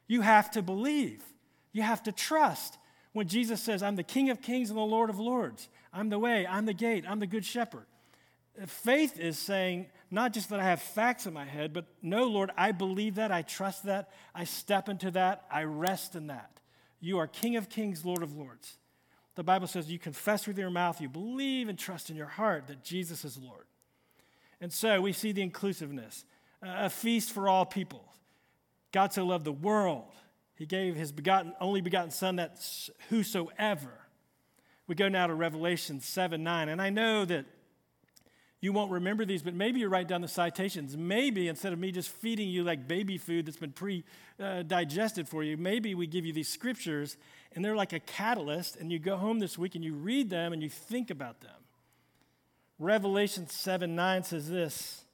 You 0.06 0.20
have 0.20 0.52
to 0.52 0.62
believe, 0.62 1.24
you 1.72 1.82
have 1.82 2.04
to 2.04 2.12
trust. 2.12 2.78
When 3.12 3.26
Jesus 3.26 3.60
says, 3.60 3.82
I'm 3.82 3.96
the 3.96 4.04
King 4.04 4.30
of 4.30 4.40
kings 4.40 4.70
and 4.70 4.78
the 4.78 4.82
Lord 4.82 5.10
of 5.10 5.18
lords, 5.18 5.68
I'm 5.92 6.08
the 6.08 6.20
way, 6.20 6.46
I'm 6.46 6.66
the 6.66 6.72
gate, 6.72 7.04
I'm 7.08 7.18
the 7.18 7.26
good 7.26 7.44
shepherd. 7.44 7.86
Faith 8.68 9.18
is 9.18 9.40
saying, 9.40 9.86
not 10.12 10.32
just 10.32 10.48
that 10.50 10.60
I 10.60 10.64
have 10.64 10.80
facts 10.80 11.26
in 11.26 11.34
my 11.34 11.46
head, 11.46 11.72
but 11.72 11.86
no, 12.00 12.28
Lord, 12.28 12.52
I 12.56 12.70
believe 12.70 13.16
that, 13.16 13.32
I 13.32 13.42
trust 13.42 13.86
that, 13.86 14.10
I 14.36 14.44
step 14.44 14.88
into 14.88 15.10
that, 15.10 15.46
I 15.50 15.64
rest 15.64 16.14
in 16.14 16.28
that. 16.28 16.60
You 17.00 17.18
are 17.18 17.26
King 17.26 17.56
of 17.56 17.68
kings, 17.68 18.04
Lord 18.04 18.22
of 18.22 18.36
lords. 18.36 18.78
The 19.36 19.44
Bible 19.44 19.66
says 19.66 19.90
you 19.90 19.98
confess 19.98 20.46
with 20.46 20.58
your 20.58 20.70
mouth, 20.70 21.00
you 21.00 21.08
believe 21.08 21.68
and 21.68 21.78
trust 21.78 22.10
in 22.10 22.16
your 22.16 22.26
heart 22.26 22.66
that 22.66 22.82
Jesus 22.82 23.24
is 23.24 23.38
Lord. 23.38 23.66
And 24.60 24.72
so 24.72 25.00
we 25.00 25.12
see 25.12 25.32
the 25.32 25.42
inclusiveness 25.42 26.24
a 26.62 26.90
feast 26.90 27.32
for 27.32 27.48
all 27.48 27.64
people. 27.64 28.02
God 28.92 29.12
so 29.12 29.24
loved 29.24 29.44
the 29.44 29.52
world, 29.52 30.10
he 30.54 30.64
gave 30.64 30.96
his 30.96 31.12
begotten, 31.12 31.52
only 31.60 31.82
begotten 31.82 32.10
Son 32.10 32.36
that 32.36 32.58
whosoever. 33.10 33.92
We 34.86 34.94
go 34.94 35.08
now 35.08 35.26
to 35.26 35.34
Revelation 35.34 36.00
7 36.00 36.42
9. 36.42 36.68
And 36.70 36.80
I 36.80 36.90
know 36.90 37.24
that 37.26 37.44
you 38.60 38.72
won't 38.72 38.90
remember 38.90 39.26
these, 39.26 39.42
but 39.42 39.52
maybe 39.54 39.80
you 39.80 39.88
write 39.88 40.08
down 40.08 40.22
the 40.22 40.28
citations. 40.28 40.96
Maybe 40.96 41.48
instead 41.48 41.74
of 41.74 41.78
me 41.78 41.92
just 41.92 42.08
feeding 42.08 42.48
you 42.48 42.64
like 42.64 42.88
baby 42.88 43.18
food 43.18 43.46
that's 43.46 43.58
been 43.58 43.72
pre 43.72 44.02
uh, 44.40 44.62
digested 44.62 45.28
for 45.28 45.42
you, 45.44 45.56
maybe 45.58 45.94
we 45.94 46.06
give 46.06 46.24
you 46.24 46.32
these 46.32 46.48
scriptures 46.48 47.18
and 47.56 47.64
they're 47.64 47.74
like 47.74 47.94
a 47.94 48.00
catalyst, 48.00 48.76
and 48.76 48.92
you 48.92 48.98
go 48.98 49.16
home 49.16 49.38
this 49.38 49.56
week 49.56 49.74
and 49.74 49.82
you 49.82 49.94
read 49.94 50.28
them 50.28 50.52
and 50.52 50.62
you 50.62 50.68
think 50.68 51.10
about 51.10 51.40
them. 51.40 51.50
Revelation 52.78 53.48
7 53.48 53.96
9 53.96 54.22
says 54.22 54.48
this 54.48 55.04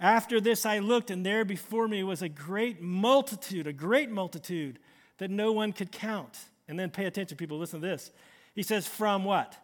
After 0.00 0.40
this 0.40 0.66
I 0.66 0.80
looked, 0.80 1.10
and 1.10 1.24
there 1.24 1.44
before 1.44 1.86
me 1.86 2.02
was 2.02 2.20
a 2.20 2.28
great 2.28 2.82
multitude, 2.82 3.68
a 3.68 3.72
great 3.72 4.10
multitude 4.10 4.80
that 5.18 5.30
no 5.30 5.52
one 5.52 5.72
could 5.72 5.92
count. 5.92 6.36
And 6.68 6.78
then 6.78 6.90
pay 6.90 7.04
attention, 7.04 7.36
people, 7.36 7.58
listen 7.58 7.80
to 7.80 7.86
this. 7.86 8.10
He 8.54 8.62
says, 8.62 8.86
From 8.88 9.24
what? 9.24 9.56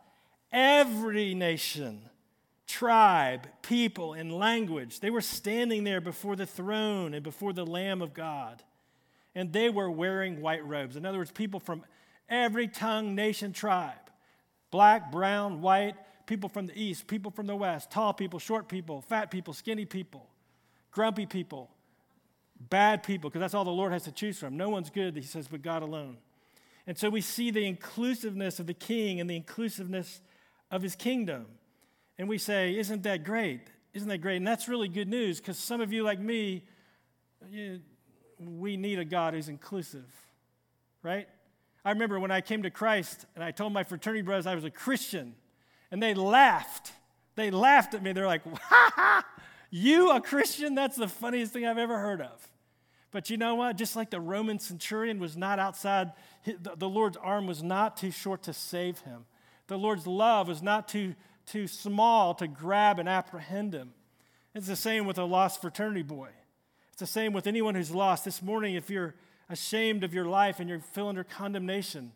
Every 0.52 1.34
nation 1.34 2.08
tribe, 2.68 3.48
people, 3.62 4.12
and 4.12 4.30
language. 4.30 5.00
They 5.00 5.10
were 5.10 5.22
standing 5.22 5.84
there 5.84 6.00
before 6.00 6.36
the 6.36 6.46
throne 6.46 7.14
and 7.14 7.24
before 7.24 7.52
the 7.52 7.66
Lamb 7.66 8.02
of 8.02 8.14
God. 8.14 8.62
And 9.34 9.52
they 9.52 9.70
were 9.70 9.90
wearing 9.90 10.40
white 10.40 10.66
robes. 10.66 10.96
In 10.96 11.06
other 11.06 11.18
words, 11.18 11.30
people 11.30 11.60
from 11.60 11.84
every 12.28 12.68
tongue, 12.68 13.14
nation, 13.14 13.52
tribe 13.52 13.94
black, 14.70 15.10
brown, 15.10 15.62
white, 15.62 15.94
people 16.26 16.48
from 16.48 16.66
the 16.66 16.80
east, 16.80 17.06
people 17.06 17.30
from 17.30 17.46
the 17.46 17.56
west, 17.56 17.90
tall 17.90 18.12
people, 18.12 18.38
short 18.38 18.68
people, 18.68 19.00
fat 19.00 19.30
people, 19.30 19.54
skinny 19.54 19.84
people, 19.84 20.28
grumpy 20.90 21.26
people, 21.26 21.70
bad 22.68 23.02
people, 23.02 23.30
because 23.30 23.40
that's 23.40 23.54
all 23.54 23.64
the 23.64 23.70
Lord 23.70 23.92
has 23.92 24.04
to 24.04 24.12
choose 24.12 24.38
from. 24.38 24.56
No 24.56 24.68
one's 24.68 24.90
good, 24.90 25.16
he 25.16 25.22
says, 25.22 25.48
but 25.48 25.62
God 25.62 25.82
alone. 25.82 26.18
And 26.86 26.96
so 26.96 27.10
we 27.10 27.20
see 27.20 27.50
the 27.50 27.64
inclusiveness 27.64 28.60
of 28.60 28.66
the 28.66 28.74
king 28.74 29.20
and 29.20 29.28
the 29.28 29.36
inclusiveness 29.36 30.20
of 30.70 30.82
his 30.82 30.94
kingdom. 30.94 31.46
And 32.18 32.28
we 32.28 32.38
say, 32.38 32.76
Isn't 32.76 33.02
that 33.02 33.24
great? 33.24 33.60
Isn't 33.94 34.08
that 34.08 34.18
great? 34.18 34.36
And 34.36 34.46
that's 34.46 34.68
really 34.68 34.88
good 34.88 35.08
news 35.08 35.38
because 35.38 35.58
some 35.58 35.80
of 35.80 35.92
you, 35.92 36.02
like 36.02 36.18
me, 36.18 36.64
you, 37.50 37.80
we 38.38 38.76
need 38.76 38.98
a 38.98 39.04
God 39.04 39.34
who's 39.34 39.48
inclusive, 39.48 40.06
right? 41.02 41.28
I 41.84 41.90
remember 41.90 42.20
when 42.20 42.30
I 42.30 42.40
came 42.40 42.62
to 42.62 42.70
Christ 42.70 43.26
and 43.34 43.42
I 43.42 43.50
told 43.50 43.72
my 43.72 43.84
fraternity 43.84 44.22
brothers 44.22 44.46
I 44.46 44.54
was 44.54 44.64
a 44.64 44.70
Christian, 44.70 45.34
and 45.90 46.02
they 46.02 46.14
laughed. 46.14 46.92
They 47.34 47.50
laughed 47.50 47.94
at 47.94 48.02
me. 48.02 48.12
They're 48.12 48.26
like, 48.26 48.42
ha 48.62 48.92
ha, 48.94 49.24
you 49.70 50.10
a 50.10 50.20
Christian? 50.20 50.74
That's 50.74 50.96
the 50.96 51.08
funniest 51.08 51.52
thing 51.52 51.66
I've 51.66 51.78
ever 51.78 51.98
heard 51.98 52.20
of. 52.20 52.50
But 53.10 53.30
you 53.30 53.38
know 53.38 53.54
what? 53.54 53.76
Just 53.76 53.96
like 53.96 54.10
the 54.10 54.20
Roman 54.20 54.58
centurion 54.58 55.18
was 55.18 55.36
not 55.36 55.58
outside, 55.58 56.12
the 56.44 56.88
Lord's 56.88 57.16
arm 57.16 57.46
was 57.46 57.62
not 57.62 57.96
too 57.96 58.10
short 58.10 58.42
to 58.42 58.52
save 58.52 58.98
him. 59.00 59.24
The 59.66 59.78
Lord's 59.78 60.06
love 60.06 60.48
was 60.48 60.62
not 60.62 60.88
too 60.88 61.14
too 61.48 61.66
small 61.66 62.34
to 62.34 62.46
grab 62.46 62.98
and 62.98 63.08
apprehend 63.08 63.74
him. 63.74 63.92
It's 64.54 64.66
the 64.66 64.76
same 64.76 65.06
with 65.06 65.18
a 65.18 65.24
lost 65.24 65.60
fraternity 65.60 66.02
boy. 66.02 66.28
It's 66.98 67.12
the 67.12 67.20
same 67.20 67.32
with 67.32 67.46
anyone 67.46 67.76
who's 67.76 67.92
lost. 67.92 68.24
This 68.24 68.42
morning, 68.42 68.74
if 68.74 68.90
you're 68.90 69.14
ashamed 69.48 70.02
of 70.02 70.12
your 70.12 70.24
life 70.24 70.58
and 70.58 70.68
you 70.68 70.80
feel 70.80 71.06
under 71.06 71.22
condemnation 71.22 72.10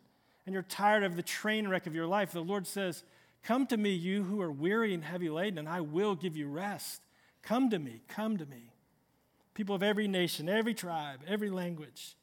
and 0.45 0.53
you're 0.53 0.65
tired 0.65 1.05
of 1.05 1.15
the 1.15 1.23
train 1.23 1.69
wreck 1.69 1.87
of 1.87 1.95
your 1.95 2.09
life, 2.09 2.33
the 2.33 2.41
Lord 2.41 2.67
says, 2.67 3.05
Come 3.45 3.65
to 3.69 3.77
me, 3.77 3.93
you 3.93 4.25
who 4.25 4.41
are 4.41 4.51
weary 4.51 4.93
and 4.93 5.05
heavy 5.05 5.31
laden, 5.31 5.57
and 5.57 5.69
I 5.69 5.83
will 5.83 6.17
give 6.17 6.37
you 6.37 6.49
rest. 6.49 7.01
Come 7.45 7.71
to 7.71 7.79
me, 7.79 8.01
come 8.09 8.37
to 8.39 8.45
me. 8.45 8.73
People 9.55 9.77
of 9.77 9.85
every 9.85 10.09
nation, 10.09 10.49
every 10.49 10.75
tribe, 10.75 11.21
every 11.29 11.51
language. 11.51 12.17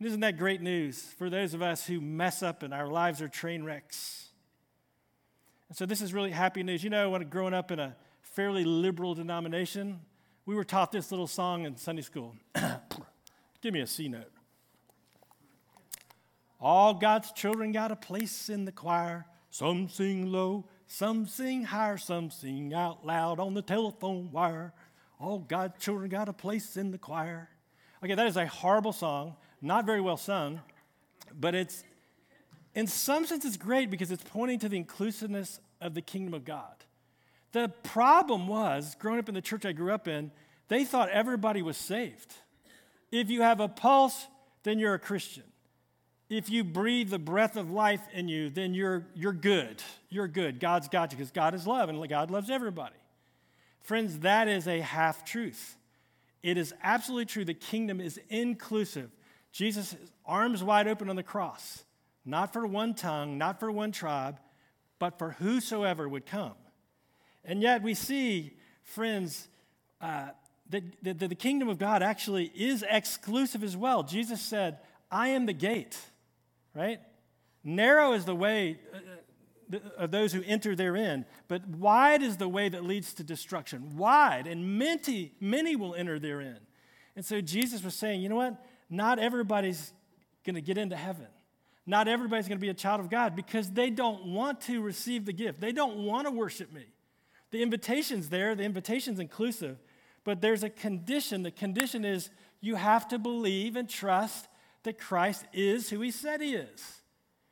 And 0.00 0.08
isn't 0.08 0.18
that 0.18 0.36
great 0.36 0.60
news 0.60 1.00
for 1.00 1.30
those 1.30 1.54
of 1.54 1.62
us 1.62 1.86
who 1.86 2.00
mess 2.00 2.42
up 2.42 2.64
and 2.64 2.74
our 2.74 2.88
lives 2.88 3.22
are 3.22 3.28
train 3.28 3.62
wrecks? 3.62 4.30
And 5.68 5.78
so 5.78 5.86
this 5.86 6.02
is 6.02 6.12
really 6.12 6.32
happy 6.32 6.64
news. 6.64 6.82
You 6.82 6.90
know, 6.90 7.10
when 7.10 7.22
growing 7.28 7.54
up 7.54 7.70
in 7.70 7.78
a 7.78 7.94
fairly 8.20 8.64
liberal 8.64 9.14
denomination, 9.14 10.00
we 10.46 10.54
were 10.54 10.64
taught 10.64 10.92
this 10.92 11.10
little 11.10 11.26
song 11.26 11.64
in 11.64 11.76
Sunday 11.76 12.02
school. 12.02 12.34
Give 13.62 13.72
me 13.72 13.80
a 13.80 13.86
C 13.86 14.08
note. 14.08 14.30
All 16.60 16.94
God's 16.94 17.32
children 17.32 17.72
got 17.72 17.90
a 17.90 17.96
place 17.96 18.48
in 18.48 18.64
the 18.64 18.72
choir. 18.72 19.26
Some 19.50 19.88
sing 19.88 20.26
low, 20.30 20.66
some 20.86 21.26
sing 21.26 21.64
higher, 21.64 21.96
some 21.96 22.30
sing 22.30 22.74
out 22.74 23.06
loud 23.06 23.40
on 23.40 23.54
the 23.54 23.62
telephone 23.62 24.30
wire. 24.32 24.72
All 25.18 25.38
God's 25.38 25.82
children 25.82 26.10
got 26.10 26.28
a 26.28 26.32
place 26.32 26.76
in 26.76 26.90
the 26.90 26.98
choir. 26.98 27.48
Okay, 28.02 28.14
that 28.14 28.26
is 28.26 28.36
a 28.36 28.46
horrible 28.46 28.92
song, 28.92 29.36
not 29.62 29.86
very 29.86 30.00
well 30.00 30.16
sung, 30.16 30.60
but 31.38 31.54
it's 31.54 31.84
in 32.74 32.86
some 32.86 33.24
sense 33.24 33.44
it's 33.44 33.56
great 33.56 33.90
because 33.90 34.10
it's 34.10 34.24
pointing 34.24 34.58
to 34.58 34.68
the 34.68 34.76
inclusiveness 34.76 35.60
of 35.80 35.94
the 35.94 36.02
kingdom 36.02 36.34
of 36.34 36.44
God. 36.44 36.84
The 37.54 37.68
problem 37.84 38.48
was, 38.48 38.96
growing 38.98 39.20
up 39.20 39.28
in 39.28 39.34
the 39.36 39.40
church 39.40 39.64
I 39.64 39.70
grew 39.70 39.92
up 39.92 40.08
in, 40.08 40.32
they 40.66 40.84
thought 40.84 41.08
everybody 41.10 41.62
was 41.62 41.76
saved. 41.76 42.34
If 43.12 43.30
you 43.30 43.42
have 43.42 43.60
a 43.60 43.68
pulse, 43.68 44.26
then 44.64 44.80
you're 44.80 44.94
a 44.94 44.98
Christian. 44.98 45.44
If 46.28 46.50
you 46.50 46.64
breathe 46.64 47.10
the 47.10 47.18
breath 47.20 47.56
of 47.56 47.70
life 47.70 48.00
in 48.12 48.26
you, 48.26 48.50
then 48.50 48.74
you're, 48.74 49.06
you're 49.14 49.32
good. 49.32 49.80
You're 50.08 50.26
good. 50.26 50.58
God's 50.58 50.88
got 50.88 51.12
you 51.12 51.18
because 51.18 51.30
God 51.30 51.54
is 51.54 51.64
love 51.64 51.88
and 51.88 52.08
God 52.08 52.28
loves 52.28 52.50
everybody. 52.50 52.96
Friends, 53.82 54.18
that 54.20 54.48
is 54.48 54.66
a 54.66 54.80
half 54.80 55.24
truth. 55.24 55.76
It 56.42 56.58
is 56.58 56.74
absolutely 56.82 57.26
true. 57.26 57.44
The 57.44 57.54
kingdom 57.54 58.00
is 58.00 58.18
inclusive. 58.30 59.12
Jesus' 59.52 59.94
arms 60.26 60.64
wide 60.64 60.88
open 60.88 61.08
on 61.08 61.14
the 61.14 61.22
cross, 61.22 61.84
not 62.24 62.52
for 62.52 62.66
one 62.66 62.94
tongue, 62.94 63.38
not 63.38 63.60
for 63.60 63.70
one 63.70 63.92
tribe, 63.92 64.40
but 64.98 65.20
for 65.20 65.36
whosoever 65.38 66.08
would 66.08 66.26
come. 66.26 66.54
And 67.44 67.62
yet 67.62 67.82
we 67.82 67.94
see, 67.94 68.56
friends, 68.82 69.48
uh, 70.00 70.28
that, 70.70 70.82
that, 71.02 71.18
the 71.18 71.34
kingdom 71.34 71.68
of 71.68 71.78
God 71.78 72.02
actually 72.02 72.50
is 72.54 72.84
exclusive 72.88 73.62
as 73.62 73.76
well. 73.76 74.02
Jesus 74.02 74.40
said, 74.40 74.78
I 75.10 75.28
am 75.28 75.46
the 75.46 75.52
gate, 75.52 75.98
right? 76.74 77.00
Narrow 77.62 78.12
is 78.12 78.24
the 78.24 78.34
way 78.34 78.78
uh, 78.92 79.76
uh, 79.76 79.78
of 79.98 80.10
those 80.10 80.32
who 80.32 80.42
enter 80.44 80.74
therein, 80.74 81.24
but 81.48 81.66
wide 81.68 82.22
is 82.22 82.36
the 82.36 82.48
way 82.48 82.68
that 82.68 82.84
leads 82.84 83.14
to 83.14 83.24
destruction. 83.24 83.96
Wide, 83.96 84.46
and 84.46 84.78
many, 84.78 85.32
many 85.40 85.76
will 85.76 85.94
enter 85.94 86.18
therein. 86.18 86.58
And 87.16 87.24
so 87.24 87.40
Jesus 87.40 87.82
was 87.84 87.94
saying, 87.94 88.20
you 88.22 88.28
know 88.28 88.36
what? 88.36 88.62
Not 88.90 89.18
everybody's 89.18 89.92
going 90.44 90.56
to 90.56 90.60
get 90.60 90.78
into 90.78 90.96
heaven. 90.96 91.26
Not 91.86 92.08
everybody's 92.08 92.48
going 92.48 92.58
to 92.58 92.62
be 92.62 92.70
a 92.70 92.74
child 92.74 93.00
of 93.00 93.10
God 93.10 93.36
because 93.36 93.70
they 93.70 93.90
don't 93.90 94.26
want 94.26 94.62
to 94.62 94.80
receive 94.80 95.26
the 95.26 95.32
gift. 95.32 95.60
They 95.60 95.72
don't 95.72 95.98
want 95.98 96.26
to 96.26 96.30
worship 96.30 96.72
me. 96.72 96.86
The 97.54 97.62
invitation's 97.62 98.30
there, 98.30 98.56
the 98.56 98.64
invitation's 98.64 99.20
inclusive, 99.20 99.78
but 100.24 100.40
there's 100.40 100.64
a 100.64 100.68
condition. 100.68 101.44
The 101.44 101.52
condition 101.52 102.04
is 102.04 102.30
you 102.60 102.74
have 102.74 103.06
to 103.10 103.16
believe 103.16 103.76
and 103.76 103.88
trust 103.88 104.48
that 104.82 104.98
Christ 104.98 105.44
is 105.52 105.88
who 105.88 106.00
he 106.00 106.10
said 106.10 106.40
he 106.40 106.56
is. 106.56 107.02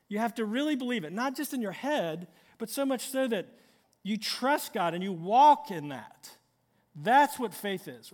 You 0.09 0.18
have 0.18 0.35
to 0.35 0.44
really 0.44 0.75
believe 0.75 1.04
it, 1.04 1.12
not 1.12 1.37
just 1.37 1.54
in 1.54 1.62
your 1.62 1.71
head, 1.71 2.26
but 2.59 2.68
so 2.68 2.85
much 2.85 3.11
so 3.11 3.28
that 3.28 3.47
you 4.02 4.16
trust 4.16 4.73
God 4.73 4.92
and 4.92 5.04
you 5.04 5.12
walk 5.12 5.71
in 5.71 5.90
that. 5.90 6.30
That's 6.97 7.38
what 7.38 7.54
faith 7.54 7.87
is. 7.87 8.12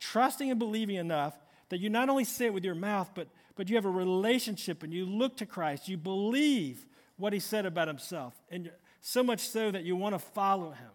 Trusting 0.00 0.50
and 0.50 0.58
believing 0.58 0.96
enough 0.96 1.38
that 1.68 1.78
you 1.78 1.90
not 1.90 2.08
only 2.08 2.24
say 2.24 2.46
it 2.46 2.54
with 2.54 2.64
your 2.64 2.74
mouth, 2.74 3.08
but 3.14 3.28
but 3.54 3.68
you 3.68 3.76
have 3.76 3.84
a 3.84 3.90
relationship 3.90 4.82
and 4.82 4.92
you 4.92 5.06
look 5.06 5.36
to 5.36 5.46
Christ. 5.46 5.88
You 5.88 5.96
believe 5.96 6.86
what 7.18 7.32
he 7.32 7.38
said 7.38 7.66
about 7.66 7.86
himself. 7.86 8.34
And 8.50 8.72
so 9.00 9.22
much 9.22 9.48
so 9.48 9.70
that 9.70 9.84
you 9.84 9.94
want 9.94 10.16
to 10.16 10.18
follow 10.18 10.72
him. 10.72 10.90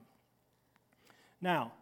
Now, 1.45 1.73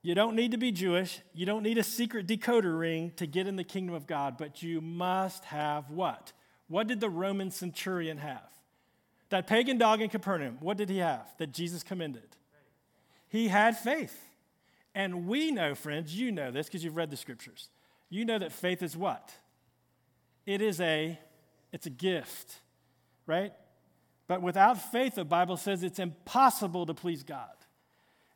you 0.00 0.14
don't 0.14 0.34
need 0.34 0.52
to 0.52 0.56
be 0.56 0.72
Jewish. 0.72 1.20
You 1.34 1.44
don't 1.44 1.62
need 1.62 1.76
a 1.76 1.82
secret 1.82 2.26
decoder 2.26 2.76
ring 2.80 3.12
to 3.16 3.26
get 3.26 3.46
in 3.46 3.56
the 3.56 3.64
kingdom 3.64 3.94
of 3.94 4.06
God, 4.06 4.38
but 4.38 4.62
you 4.62 4.80
must 4.80 5.44
have 5.44 5.90
what? 5.90 6.32
What 6.66 6.86
did 6.86 7.00
the 7.00 7.10
Roman 7.10 7.50
centurion 7.50 8.16
have? 8.16 8.48
That 9.28 9.46
pagan 9.46 9.76
dog 9.76 10.00
in 10.00 10.08
Capernaum, 10.08 10.56
what 10.60 10.78
did 10.78 10.88
he 10.88 10.96
have 10.96 11.26
that 11.36 11.52
Jesus 11.52 11.82
commended? 11.82 12.34
He 13.28 13.48
had 13.48 13.76
faith. 13.76 14.18
And 14.94 15.26
we 15.26 15.50
know, 15.50 15.74
friends, 15.74 16.18
you 16.18 16.32
know 16.32 16.50
this 16.50 16.64
because 16.64 16.82
you've 16.82 16.96
read 16.96 17.10
the 17.10 17.18
scriptures. 17.18 17.68
You 18.08 18.24
know 18.24 18.38
that 18.38 18.52
faith 18.52 18.82
is 18.82 18.96
what? 18.96 19.34
It 20.46 20.62
is 20.62 20.80
a 20.80 21.18
it's 21.72 21.84
a 21.84 21.90
gift, 21.90 22.54
right? 23.26 23.52
But 24.26 24.40
without 24.40 24.80
faith, 24.90 25.16
the 25.16 25.26
Bible 25.26 25.58
says 25.58 25.82
it's 25.82 25.98
impossible 25.98 26.86
to 26.86 26.94
please 26.94 27.22
God. 27.22 27.50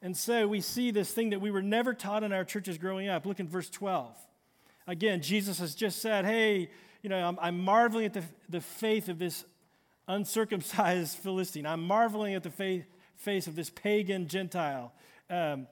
And 0.04 0.14
so 0.14 0.46
we 0.46 0.60
see 0.60 0.90
this 0.90 1.10
thing 1.12 1.30
that 1.30 1.40
we 1.40 1.50
were 1.50 1.62
never 1.62 1.94
taught 1.94 2.22
in 2.24 2.32
our 2.34 2.44
churches 2.44 2.76
growing 2.76 3.08
up. 3.08 3.24
Look 3.24 3.40
in 3.40 3.48
verse 3.48 3.70
12. 3.70 4.14
Again, 4.86 5.22
Jesus 5.22 5.58
has 5.60 5.74
just 5.74 6.02
said, 6.02 6.26
Hey, 6.26 6.68
you 7.02 7.08
know, 7.08 7.26
I'm, 7.26 7.38
I'm 7.40 7.58
marveling 7.58 8.04
at 8.04 8.12
the, 8.12 8.22
the 8.50 8.60
faith 8.60 9.08
of 9.08 9.18
this 9.18 9.46
uncircumcised 10.06 11.16
Philistine. 11.22 11.64
I'm 11.64 11.82
marveling 11.82 12.34
at 12.34 12.42
the 12.42 12.50
faith, 12.50 12.84
face 13.16 13.46
of 13.46 13.56
this 13.56 13.70
pagan 13.70 14.28
Gentile. 14.28 14.92
Um, 15.30 15.68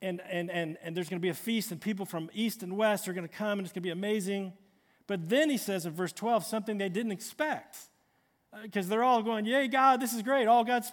and, 0.00 0.20
and, 0.30 0.52
and, 0.52 0.78
and 0.80 0.96
there's 0.96 1.08
going 1.08 1.20
to 1.20 1.26
be 1.26 1.30
a 1.30 1.34
feast, 1.34 1.72
and 1.72 1.80
people 1.80 2.06
from 2.06 2.30
east 2.32 2.62
and 2.62 2.76
west 2.76 3.08
are 3.08 3.12
going 3.12 3.26
to 3.26 3.34
come, 3.34 3.58
and 3.58 3.66
it's 3.66 3.72
going 3.72 3.82
to 3.82 3.88
be 3.88 3.90
amazing. 3.90 4.52
But 5.08 5.28
then 5.28 5.50
he 5.50 5.56
says 5.56 5.84
in 5.84 5.92
verse 5.94 6.12
12 6.12 6.44
something 6.44 6.78
they 6.78 6.88
didn't 6.88 7.10
expect. 7.10 7.76
Because 8.62 8.86
uh, 8.86 8.90
they're 8.90 9.04
all 9.04 9.24
going, 9.24 9.46
Yay, 9.46 9.66
God, 9.66 10.00
this 10.00 10.12
is 10.12 10.22
great. 10.22 10.46
All 10.46 10.62
God's 10.62 10.92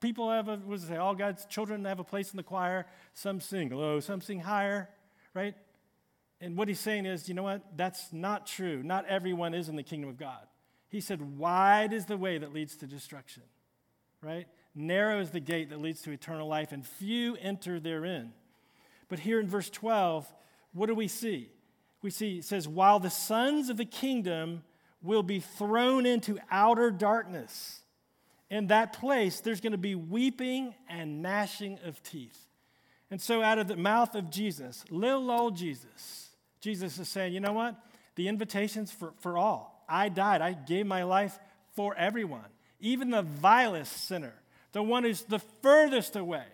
people 0.00 0.30
have 0.30 0.48
a, 0.48 0.56
what 0.56 0.76
does 0.76 0.84
it 0.84 0.88
say? 0.88 0.96
All 0.96 1.14
God's 1.14 1.44
children 1.46 1.84
have 1.84 1.98
a 1.98 2.04
place 2.04 2.30
in 2.30 2.36
the 2.36 2.42
choir. 2.42 2.86
Some 3.14 3.40
sing 3.40 3.70
low, 3.70 4.00
some 4.00 4.20
sing 4.20 4.40
higher, 4.40 4.88
right? 5.34 5.54
And 6.40 6.56
what 6.56 6.68
he's 6.68 6.80
saying 6.80 7.06
is, 7.06 7.28
you 7.28 7.34
know 7.34 7.42
what? 7.42 7.76
That's 7.76 8.12
not 8.12 8.46
true. 8.46 8.82
Not 8.82 9.06
everyone 9.06 9.54
is 9.54 9.68
in 9.68 9.76
the 9.76 9.82
kingdom 9.82 10.10
of 10.10 10.18
God. 10.18 10.46
He 10.88 11.00
said, 11.00 11.38
Wide 11.38 11.92
is 11.92 12.06
the 12.06 12.16
way 12.16 12.38
that 12.38 12.52
leads 12.52 12.76
to 12.76 12.86
destruction, 12.86 13.42
right? 14.22 14.46
Narrow 14.74 15.20
is 15.20 15.30
the 15.30 15.40
gate 15.40 15.70
that 15.70 15.80
leads 15.80 16.02
to 16.02 16.10
eternal 16.10 16.46
life, 16.46 16.72
and 16.72 16.86
few 16.86 17.36
enter 17.36 17.80
therein. 17.80 18.32
But 19.08 19.20
here 19.20 19.40
in 19.40 19.48
verse 19.48 19.70
12, 19.70 20.30
what 20.72 20.86
do 20.86 20.94
we 20.94 21.08
see? 21.08 21.50
We 22.02 22.10
see 22.10 22.38
it 22.38 22.44
says, 22.44 22.68
While 22.68 23.00
the 23.00 23.10
sons 23.10 23.70
of 23.70 23.78
the 23.78 23.84
kingdom 23.84 24.62
will 25.02 25.22
be 25.22 25.40
thrown 25.40 26.04
into 26.04 26.38
outer 26.50 26.90
darkness 26.90 27.80
in 28.50 28.68
that 28.68 28.92
place, 28.92 29.40
there's 29.40 29.60
going 29.60 29.72
to 29.72 29.78
be 29.78 29.94
weeping 29.94 30.74
and 30.88 31.22
gnashing 31.22 31.78
of 31.84 32.02
teeth. 32.02 32.38
And 33.10 33.20
so, 33.20 33.42
out 33.42 33.58
of 33.58 33.68
the 33.68 33.76
mouth 33.76 34.14
of 34.14 34.30
Jesus, 34.30 34.84
little 34.90 35.30
old 35.30 35.56
Jesus, 35.56 36.30
Jesus 36.60 36.98
is 36.98 37.08
saying, 37.08 37.32
you 37.32 37.40
know 37.40 37.52
what? 37.52 37.76
The 38.16 38.28
invitation's 38.28 38.90
for, 38.90 39.12
for 39.18 39.38
all. 39.38 39.84
I 39.88 40.08
died, 40.08 40.42
I 40.42 40.52
gave 40.52 40.86
my 40.86 41.04
life 41.04 41.38
for 41.74 41.94
everyone, 41.96 42.46
even 42.80 43.10
the 43.10 43.22
vilest 43.22 44.06
sinner, 44.06 44.34
the 44.72 44.82
one 44.82 45.04
who's 45.04 45.22
the 45.22 45.38
furthest 45.62 46.16
away, 46.16 46.44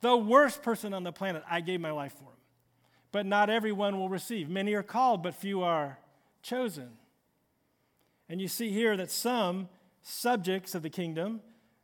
the 0.00 0.16
worst 0.16 0.62
person 0.62 0.94
on 0.94 1.04
the 1.04 1.12
planet, 1.12 1.44
I 1.48 1.60
gave 1.60 1.80
my 1.80 1.92
life 1.92 2.12
for 2.14 2.24
him. 2.24 2.38
But 3.12 3.26
not 3.26 3.50
everyone 3.50 3.98
will 3.98 4.08
receive. 4.08 4.48
Many 4.48 4.74
are 4.74 4.82
called, 4.82 5.22
but 5.22 5.34
few 5.34 5.62
are 5.62 5.98
chosen. 6.42 6.90
And 8.28 8.40
you 8.40 8.48
see 8.48 8.70
here 8.70 8.96
that 8.96 9.10
some 9.10 9.68
subjects 10.02 10.74
of 10.74 10.82
the 10.82 10.90
kingdom, 10.90 11.40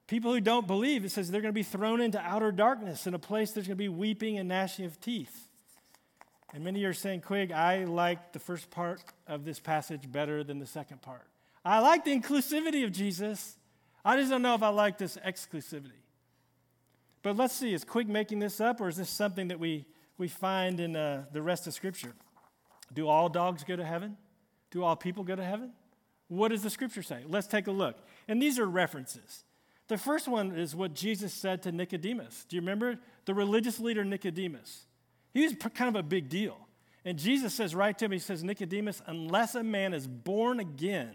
people 0.07 0.33
who 0.33 0.41
don't 0.41 0.67
believe, 0.67 1.05
it 1.05 1.11
says 1.11 1.31
they're 1.31 1.41
going 1.41 1.53
to 1.53 1.59
be 1.59 1.63
thrown 1.63 2.01
into 2.01 2.21
outer 2.21 2.53
darkness 2.53 3.07
in 3.07 3.15
a 3.15 3.19
place 3.19 3.53
there's 3.53 3.67
going 3.67 3.77
to 3.77 3.83
be 3.83 3.89
weeping 3.89 4.39
and 4.39 4.49
gnashing 4.49 4.85
of 4.85 5.01
teeth. 5.01 5.49
And 6.55 6.65
many 6.65 6.85
are 6.85 6.93
saying, 6.93 7.23
Quig, 7.23 7.53
I 7.53 7.85
like 7.85 8.33
the 8.33 8.39
first 8.39 8.71
part 8.71 9.03
of 9.27 9.45
this 9.45 9.59
passage 9.59 10.11
better 10.11 10.45
than 10.45 10.59
the 10.59 10.67
second 10.67 11.03
part. 11.03 11.27
I 11.65 11.81
like 11.81 12.05
the 12.05 12.19
inclusivity 12.19 12.85
of 12.85 12.93
Jesus. 12.93 13.57
I 14.05 14.17
just 14.17 14.31
don't 14.31 14.43
know 14.43 14.55
if 14.55 14.63
I 14.63 14.69
like 14.69 14.99
this 14.99 15.17
exclusivity. 15.19 16.01
But 17.23 17.37
let's 17.37 17.55
see, 17.55 17.75
is 17.75 17.83
Quig 17.83 18.09
making 18.09 18.39
this 18.39 18.61
up, 18.61 18.81
or 18.81 18.89
is 18.89 18.97
this 18.97 19.11
something 19.11 19.49
that 19.49 19.59
we, 19.59 19.85
we 20.17 20.29
find 20.29 20.79
in 20.79 20.95
uh, 20.95 21.25
the 21.33 21.43
rest 21.43 21.67
of 21.67 21.75
Scripture? 21.75 22.15
Do 22.95 23.09
all 23.09 23.29
dogs 23.29 23.65
go 23.65 23.75
to 23.75 23.85
heaven? 23.85 24.17
Do 24.71 24.85
all 24.85 24.95
people 24.95 25.25
go 25.25 25.35
to 25.35 25.45
heaven? 25.45 25.73
What 26.29 26.49
does 26.49 26.63
the 26.63 26.71
Scripture 26.71 27.03
say? 27.03 27.23
Let's 27.27 27.47
take 27.47 27.67
a 27.67 27.73
look. 27.73 27.97
And 28.29 28.43
these 28.43 28.59
are 28.59 28.67
references. 28.67 29.45
The 29.89 29.99
first 29.99 30.27
one 30.27 30.53
is 30.53 30.75
what 30.75 30.95
Jesus 30.95 31.33
said 31.33 31.63
to 31.63 31.73
Nicodemus. 31.73 32.45
Do 32.49 32.57
you 32.57 32.63
remember? 32.63 32.99
The 33.25 33.35
religious 33.35 33.79
leader 33.79 34.05
Nicodemus. 34.05 34.87
He 35.33 35.45
was 35.45 35.55
kind 35.75 35.89
of 35.89 35.97
a 35.97 36.03
big 36.03 36.29
deal. 36.29 36.57
And 37.05 37.19
Jesus 37.19 37.55
says 37.55 37.75
right 37.75 37.97
to 37.99 38.07
him, 38.07 38.13
He 38.13 38.19
says, 38.19 38.43
Nicodemus, 38.43 39.01
unless 39.07 39.55
a 39.55 39.63
man 39.63 39.95
is 39.95 40.09
born 40.09 40.59
again, 40.59 41.15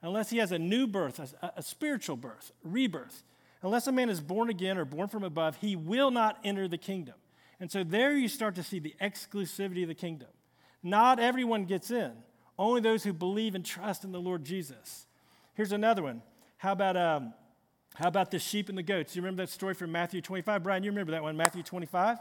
unless 0.00 0.30
he 0.30 0.38
has 0.38 0.52
a 0.52 0.58
new 0.58 0.86
birth, 0.86 1.18
a, 1.18 1.52
a 1.56 1.62
spiritual 1.62 2.16
birth, 2.16 2.52
rebirth, 2.64 3.22
unless 3.62 3.86
a 3.86 3.92
man 3.92 4.08
is 4.08 4.20
born 4.20 4.48
again 4.48 4.78
or 4.78 4.86
born 4.86 5.08
from 5.08 5.22
above, 5.22 5.56
he 5.56 5.76
will 5.76 6.10
not 6.10 6.38
enter 6.44 6.66
the 6.66 6.78
kingdom. 6.78 7.14
And 7.60 7.70
so 7.70 7.84
there 7.84 8.16
you 8.16 8.26
start 8.26 8.54
to 8.54 8.62
see 8.62 8.78
the 8.78 8.94
exclusivity 9.00 9.82
of 9.82 9.88
the 9.88 9.94
kingdom. 9.94 10.28
Not 10.82 11.20
everyone 11.20 11.66
gets 11.66 11.90
in, 11.90 12.12
only 12.58 12.80
those 12.80 13.04
who 13.04 13.12
believe 13.12 13.54
and 13.54 13.64
trust 13.64 14.04
in 14.04 14.12
the 14.12 14.20
Lord 14.20 14.44
Jesus. 14.44 15.06
Here's 15.54 15.72
another 15.72 16.02
one. 16.02 16.22
How 16.58 16.72
about 16.72 16.96
um, 16.96 17.34
how 17.94 18.08
about 18.08 18.30
the 18.30 18.38
sheep 18.38 18.68
and 18.68 18.78
the 18.78 18.82
goats? 18.82 19.14
You 19.14 19.22
remember 19.22 19.42
that 19.42 19.50
story 19.50 19.74
from 19.74 19.92
Matthew 19.92 20.20
25? 20.20 20.62
Brian, 20.62 20.82
you 20.82 20.90
remember 20.90 21.12
that 21.12 21.22
one, 21.22 21.36
Matthew 21.36 21.62
25? 21.62 22.18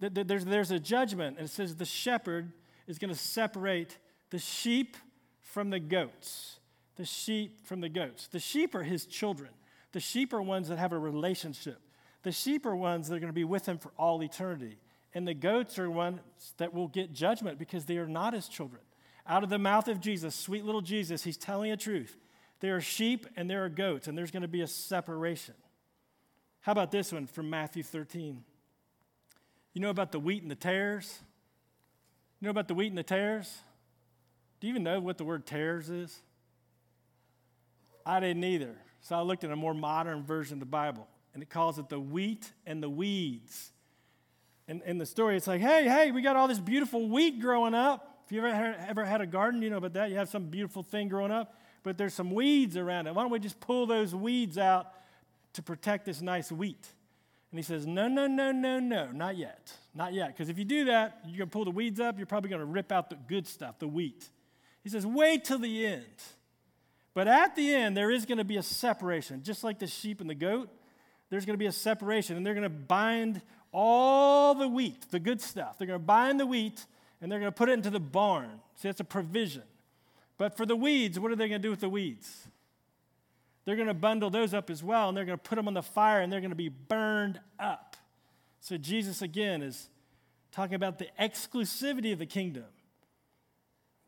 There's, 0.00 0.44
there's 0.44 0.70
a 0.70 0.78
judgment, 0.78 1.38
and 1.38 1.48
it 1.48 1.50
says 1.50 1.74
the 1.74 1.84
shepherd 1.84 2.52
is 2.86 2.98
going 2.98 3.12
to 3.12 3.18
separate 3.18 3.98
the 4.30 4.38
sheep 4.38 4.96
from 5.40 5.70
the 5.70 5.80
goats. 5.80 6.60
The 6.96 7.04
sheep 7.04 7.66
from 7.66 7.80
the 7.80 7.88
goats. 7.88 8.28
The 8.28 8.38
sheep 8.38 8.74
are 8.74 8.84
his 8.84 9.06
children. 9.06 9.50
The 9.92 10.00
sheep 10.00 10.32
are 10.32 10.42
ones 10.42 10.68
that 10.68 10.78
have 10.78 10.92
a 10.92 10.98
relationship. 10.98 11.80
The 12.22 12.32
sheep 12.32 12.64
are 12.66 12.76
ones 12.76 13.08
that 13.08 13.16
are 13.16 13.20
going 13.20 13.30
to 13.30 13.34
be 13.34 13.44
with 13.44 13.66
him 13.66 13.78
for 13.78 13.90
all 13.98 14.22
eternity. 14.22 14.78
And 15.14 15.26
the 15.26 15.34
goats 15.34 15.78
are 15.78 15.90
ones 15.90 16.20
that 16.58 16.74
will 16.74 16.88
get 16.88 17.12
judgment 17.12 17.58
because 17.58 17.86
they 17.86 17.98
are 17.98 18.06
not 18.06 18.34
his 18.34 18.48
children. 18.48 18.82
Out 19.28 19.44
of 19.44 19.50
the 19.50 19.58
mouth 19.58 19.88
of 19.88 20.00
Jesus, 20.00 20.34
sweet 20.34 20.64
little 20.64 20.80
Jesus, 20.80 21.22
he's 21.22 21.36
telling 21.36 21.70
a 21.70 21.76
truth. 21.76 22.16
There 22.60 22.74
are 22.74 22.80
sheep 22.80 23.26
and 23.36 23.48
there 23.48 23.64
are 23.64 23.68
goats, 23.68 24.08
and 24.08 24.16
there's 24.16 24.30
going 24.30 24.42
to 24.42 24.48
be 24.48 24.62
a 24.62 24.66
separation. 24.66 25.54
How 26.62 26.72
about 26.72 26.90
this 26.90 27.12
one 27.12 27.26
from 27.26 27.50
Matthew 27.50 27.82
13? 27.82 28.42
You 29.74 29.80
know 29.80 29.90
about 29.90 30.12
the 30.12 30.18
wheat 30.18 30.42
and 30.42 30.50
the 30.50 30.56
tares? 30.56 31.20
You 32.40 32.46
know 32.46 32.50
about 32.50 32.68
the 32.68 32.74
wheat 32.74 32.88
and 32.88 32.98
the 32.98 33.02
tares? 33.02 33.58
Do 34.60 34.66
you 34.66 34.72
even 34.72 34.82
know 34.82 34.98
what 34.98 35.18
the 35.18 35.24
word 35.24 35.46
tares 35.46 35.90
is? 35.90 36.18
I 38.04 38.20
didn't 38.20 38.42
either. 38.42 38.74
So 39.02 39.14
I 39.14 39.20
looked 39.20 39.44
at 39.44 39.50
a 39.50 39.56
more 39.56 39.74
modern 39.74 40.24
version 40.24 40.54
of 40.54 40.60
the 40.60 40.66
Bible, 40.66 41.06
and 41.34 41.42
it 41.42 41.50
calls 41.50 41.78
it 41.78 41.88
the 41.88 42.00
wheat 42.00 42.50
and 42.66 42.82
the 42.82 42.90
weeds. 42.90 43.72
And 44.66 44.82
in 44.84 44.98
the 44.98 45.06
story, 45.06 45.36
it's 45.36 45.46
like, 45.46 45.60
hey, 45.60 45.84
hey, 45.84 46.10
we 46.10 46.22
got 46.22 46.34
all 46.34 46.48
this 46.48 46.58
beautiful 46.58 47.08
wheat 47.08 47.40
growing 47.40 47.74
up. 47.74 48.17
If 48.28 48.32
you 48.32 48.46
ever, 48.46 48.76
ever 48.88 49.04
had 49.04 49.20
a 49.20 49.26
garden, 49.26 49.62
you 49.62 49.70
know 49.70 49.78
about 49.78 49.94
that. 49.94 50.10
You 50.10 50.16
have 50.16 50.28
some 50.28 50.44
beautiful 50.44 50.82
thing 50.82 51.08
growing 51.08 51.32
up 51.32 51.54
but 51.82 51.96
there's 51.96 52.12
some 52.12 52.30
weeds 52.30 52.76
around 52.76 53.06
it. 53.06 53.14
Why 53.14 53.22
don't 53.22 53.30
we 53.30 53.38
just 53.38 53.60
pull 53.60 53.86
those 53.86 54.14
weeds 54.14 54.58
out 54.58 54.92
to 55.54 55.62
protect 55.62 56.04
this 56.04 56.20
nice 56.20 56.52
wheat? 56.52 56.86
And 57.50 57.58
he 57.58 57.62
says, 57.62 57.86
No, 57.86 58.08
no, 58.08 58.26
no, 58.26 58.52
no, 58.52 58.78
no, 58.78 59.10
not 59.10 59.36
yet. 59.36 59.72
Not 59.94 60.12
yet. 60.12 60.28
Because 60.28 60.48
if 60.48 60.58
you 60.58 60.64
do 60.64 60.84
that, 60.84 61.20
you're 61.24 61.38
going 61.38 61.48
to 61.48 61.52
pull 61.52 61.64
the 61.64 61.70
weeds 61.70 61.98
up, 61.98 62.18
you're 62.18 62.26
probably 62.26 62.50
going 62.50 62.60
to 62.60 62.66
rip 62.66 62.92
out 62.92 63.10
the 63.10 63.16
good 63.16 63.46
stuff, 63.46 63.78
the 63.78 63.88
wheat. 63.88 64.28
He 64.82 64.90
says, 64.90 65.06
Wait 65.06 65.44
till 65.44 65.58
the 65.58 65.86
end. 65.86 66.04
But 67.14 67.26
at 67.26 67.56
the 67.56 67.74
end, 67.74 67.96
there 67.96 68.10
is 68.10 68.26
going 68.26 68.38
to 68.38 68.44
be 68.44 68.58
a 68.58 68.62
separation. 68.62 69.42
Just 69.42 69.64
like 69.64 69.78
the 69.78 69.86
sheep 69.86 70.20
and 70.20 70.28
the 70.28 70.34
goat, 70.34 70.68
there's 71.30 71.46
going 71.46 71.54
to 71.54 71.58
be 71.58 71.66
a 71.66 71.72
separation. 71.72 72.36
And 72.36 72.44
they're 72.44 72.54
going 72.54 72.62
to 72.64 72.68
bind 72.68 73.40
all 73.72 74.54
the 74.54 74.68
wheat, 74.68 75.10
the 75.10 75.18
good 75.18 75.40
stuff. 75.40 75.78
They're 75.78 75.86
going 75.86 75.98
to 76.00 76.04
bind 76.04 76.38
the 76.38 76.46
wheat 76.46 76.84
and 77.20 77.30
they're 77.30 77.38
going 77.38 77.50
to 77.50 77.56
put 77.56 77.68
it 77.68 77.72
into 77.72 77.90
the 77.90 78.00
barn. 78.00 78.60
See, 78.76 78.88
that's 78.88 79.00
a 79.00 79.04
provision. 79.04 79.62
But 80.36 80.56
for 80.56 80.64
the 80.64 80.76
weeds, 80.76 81.18
what 81.18 81.32
are 81.32 81.36
they 81.36 81.48
going 81.48 81.60
to 81.60 81.66
do 81.66 81.70
with 81.70 81.80
the 81.80 81.88
weeds? 81.88 82.46
They're 83.64 83.76
going 83.76 83.88
to 83.88 83.94
bundle 83.94 84.30
those 84.30 84.54
up 84.54 84.70
as 84.70 84.82
well, 84.82 85.08
and 85.08 85.16
they're 85.16 85.24
going 85.24 85.38
to 85.38 85.42
put 85.42 85.56
them 85.56 85.68
on 85.68 85.74
the 85.74 85.82
fire, 85.82 86.20
and 86.20 86.32
they're 86.32 86.40
going 86.40 86.50
to 86.50 86.56
be 86.56 86.68
burned 86.68 87.40
up. 87.58 87.96
So 88.60 88.76
Jesus, 88.76 89.20
again, 89.20 89.62
is 89.62 89.90
talking 90.52 90.74
about 90.74 90.98
the 90.98 91.08
exclusivity 91.20 92.12
of 92.12 92.18
the 92.18 92.26
kingdom 92.26 92.64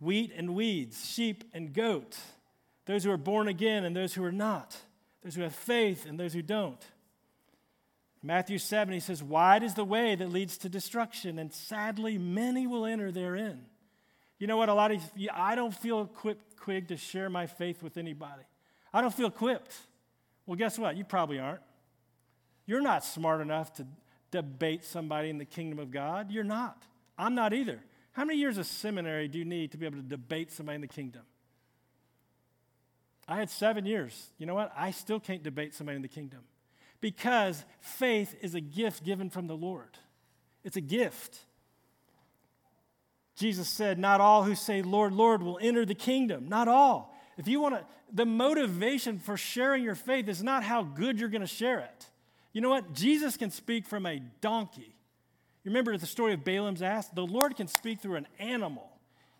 wheat 0.00 0.32
and 0.34 0.54
weeds, 0.54 1.10
sheep 1.10 1.44
and 1.52 1.74
goat, 1.74 2.18
those 2.86 3.04
who 3.04 3.10
are 3.10 3.18
born 3.18 3.48
again 3.48 3.84
and 3.84 3.94
those 3.94 4.14
who 4.14 4.24
are 4.24 4.32
not, 4.32 4.76
those 5.22 5.34
who 5.34 5.42
have 5.42 5.54
faith 5.54 6.06
and 6.06 6.18
those 6.18 6.32
who 6.32 6.40
don't. 6.40 6.82
Matthew 8.22 8.58
7, 8.58 8.92
he 8.92 9.00
says, 9.00 9.22
Wide 9.22 9.62
is 9.62 9.74
the 9.74 9.84
way 9.84 10.14
that 10.14 10.30
leads 10.30 10.58
to 10.58 10.68
destruction, 10.68 11.38
and 11.38 11.52
sadly, 11.52 12.18
many 12.18 12.66
will 12.66 12.84
enter 12.84 13.10
therein. 13.10 13.64
You 14.38 14.46
know 14.46 14.56
what? 14.56 14.68
A 14.68 14.74
lot 14.74 14.90
of 14.90 15.02
I 15.32 15.54
don't 15.54 15.74
feel 15.74 16.02
equipped, 16.02 16.56
Quig, 16.56 16.88
to 16.88 16.96
share 16.96 17.30
my 17.30 17.46
faith 17.46 17.82
with 17.82 17.96
anybody. 17.96 18.42
I 18.92 19.00
don't 19.00 19.14
feel 19.14 19.28
equipped. 19.28 19.74
Well, 20.46 20.56
guess 20.56 20.78
what? 20.78 20.96
You 20.96 21.04
probably 21.04 21.38
aren't. 21.38 21.62
You're 22.66 22.80
not 22.82 23.04
smart 23.04 23.40
enough 23.40 23.72
to 23.74 23.86
debate 24.30 24.84
somebody 24.84 25.30
in 25.30 25.38
the 25.38 25.44
kingdom 25.44 25.78
of 25.78 25.90
God. 25.90 26.30
You're 26.30 26.44
not. 26.44 26.82
I'm 27.18 27.34
not 27.34 27.52
either. 27.52 27.80
How 28.12 28.24
many 28.24 28.38
years 28.38 28.58
of 28.58 28.66
seminary 28.66 29.28
do 29.28 29.38
you 29.38 29.44
need 29.44 29.72
to 29.72 29.78
be 29.78 29.86
able 29.86 29.96
to 29.96 30.02
debate 30.02 30.52
somebody 30.52 30.76
in 30.76 30.80
the 30.80 30.88
kingdom? 30.88 31.22
I 33.26 33.36
had 33.36 33.50
seven 33.50 33.86
years. 33.86 34.30
You 34.38 34.46
know 34.46 34.54
what? 34.54 34.72
I 34.76 34.90
still 34.90 35.20
can't 35.20 35.42
debate 35.42 35.74
somebody 35.74 35.96
in 35.96 36.02
the 36.02 36.08
kingdom 36.08 36.40
because 37.00 37.64
faith 37.80 38.34
is 38.42 38.54
a 38.54 38.60
gift 38.60 39.04
given 39.04 39.30
from 39.30 39.46
the 39.46 39.56
Lord. 39.56 39.98
It's 40.64 40.76
a 40.76 40.82
gift. 40.82 41.38
Jesus 43.36 43.68
said, 43.68 43.98
Not 43.98 44.20
all 44.20 44.44
who 44.44 44.54
say, 44.54 44.82
Lord, 44.82 45.12
Lord, 45.12 45.42
will 45.42 45.58
enter 45.62 45.86
the 45.86 45.94
kingdom. 45.94 46.48
Not 46.48 46.68
all. 46.68 47.16
If 47.38 47.48
you 47.48 47.60
want 47.60 47.76
to, 47.76 47.84
the 48.12 48.26
motivation 48.26 49.18
for 49.18 49.36
sharing 49.36 49.82
your 49.82 49.94
faith 49.94 50.28
is 50.28 50.42
not 50.42 50.62
how 50.62 50.82
good 50.82 51.18
you're 51.18 51.28
going 51.28 51.40
to 51.40 51.46
share 51.46 51.80
it. 51.80 52.06
You 52.52 52.60
know 52.60 52.68
what? 52.68 52.92
Jesus 52.92 53.36
can 53.36 53.50
speak 53.50 53.86
from 53.86 54.04
a 54.04 54.20
donkey. 54.40 54.94
You 55.62 55.70
remember 55.70 55.96
the 55.96 56.06
story 56.06 56.34
of 56.34 56.44
Balaam's 56.44 56.82
ass? 56.82 57.08
The 57.08 57.24
Lord 57.24 57.56
can 57.56 57.68
speak 57.68 58.00
through 58.00 58.16
an 58.16 58.26
animal. 58.38 58.90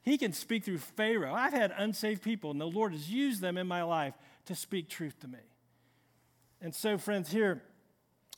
He 0.03 0.17
can 0.17 0.33
speak 0.33 0.65
through 0.65 0.79
Pharaoh. 0.79 1.35
I've 1.35 1.53
had 1.53 1.73
unsaved 1.77 2.23
people, 2.23 2.51
and 2.51 2.61
the 2.61 2.67
Lord 2.67 2.93
has 2.93 3.11
used 3.11 3.41
them 3.41 3.59
in 3.59 3.67
my 3.67 3.83
life 3.83 4.15
to 4.47 4.55
speak 4.55 4.89
truth 4.89 5.19
to 5.21 5.29
me. 5.29 5.39
And 6.61 6.75
so, 6.75 6.99
friends, 6.99 7.31
here 7.31 7.63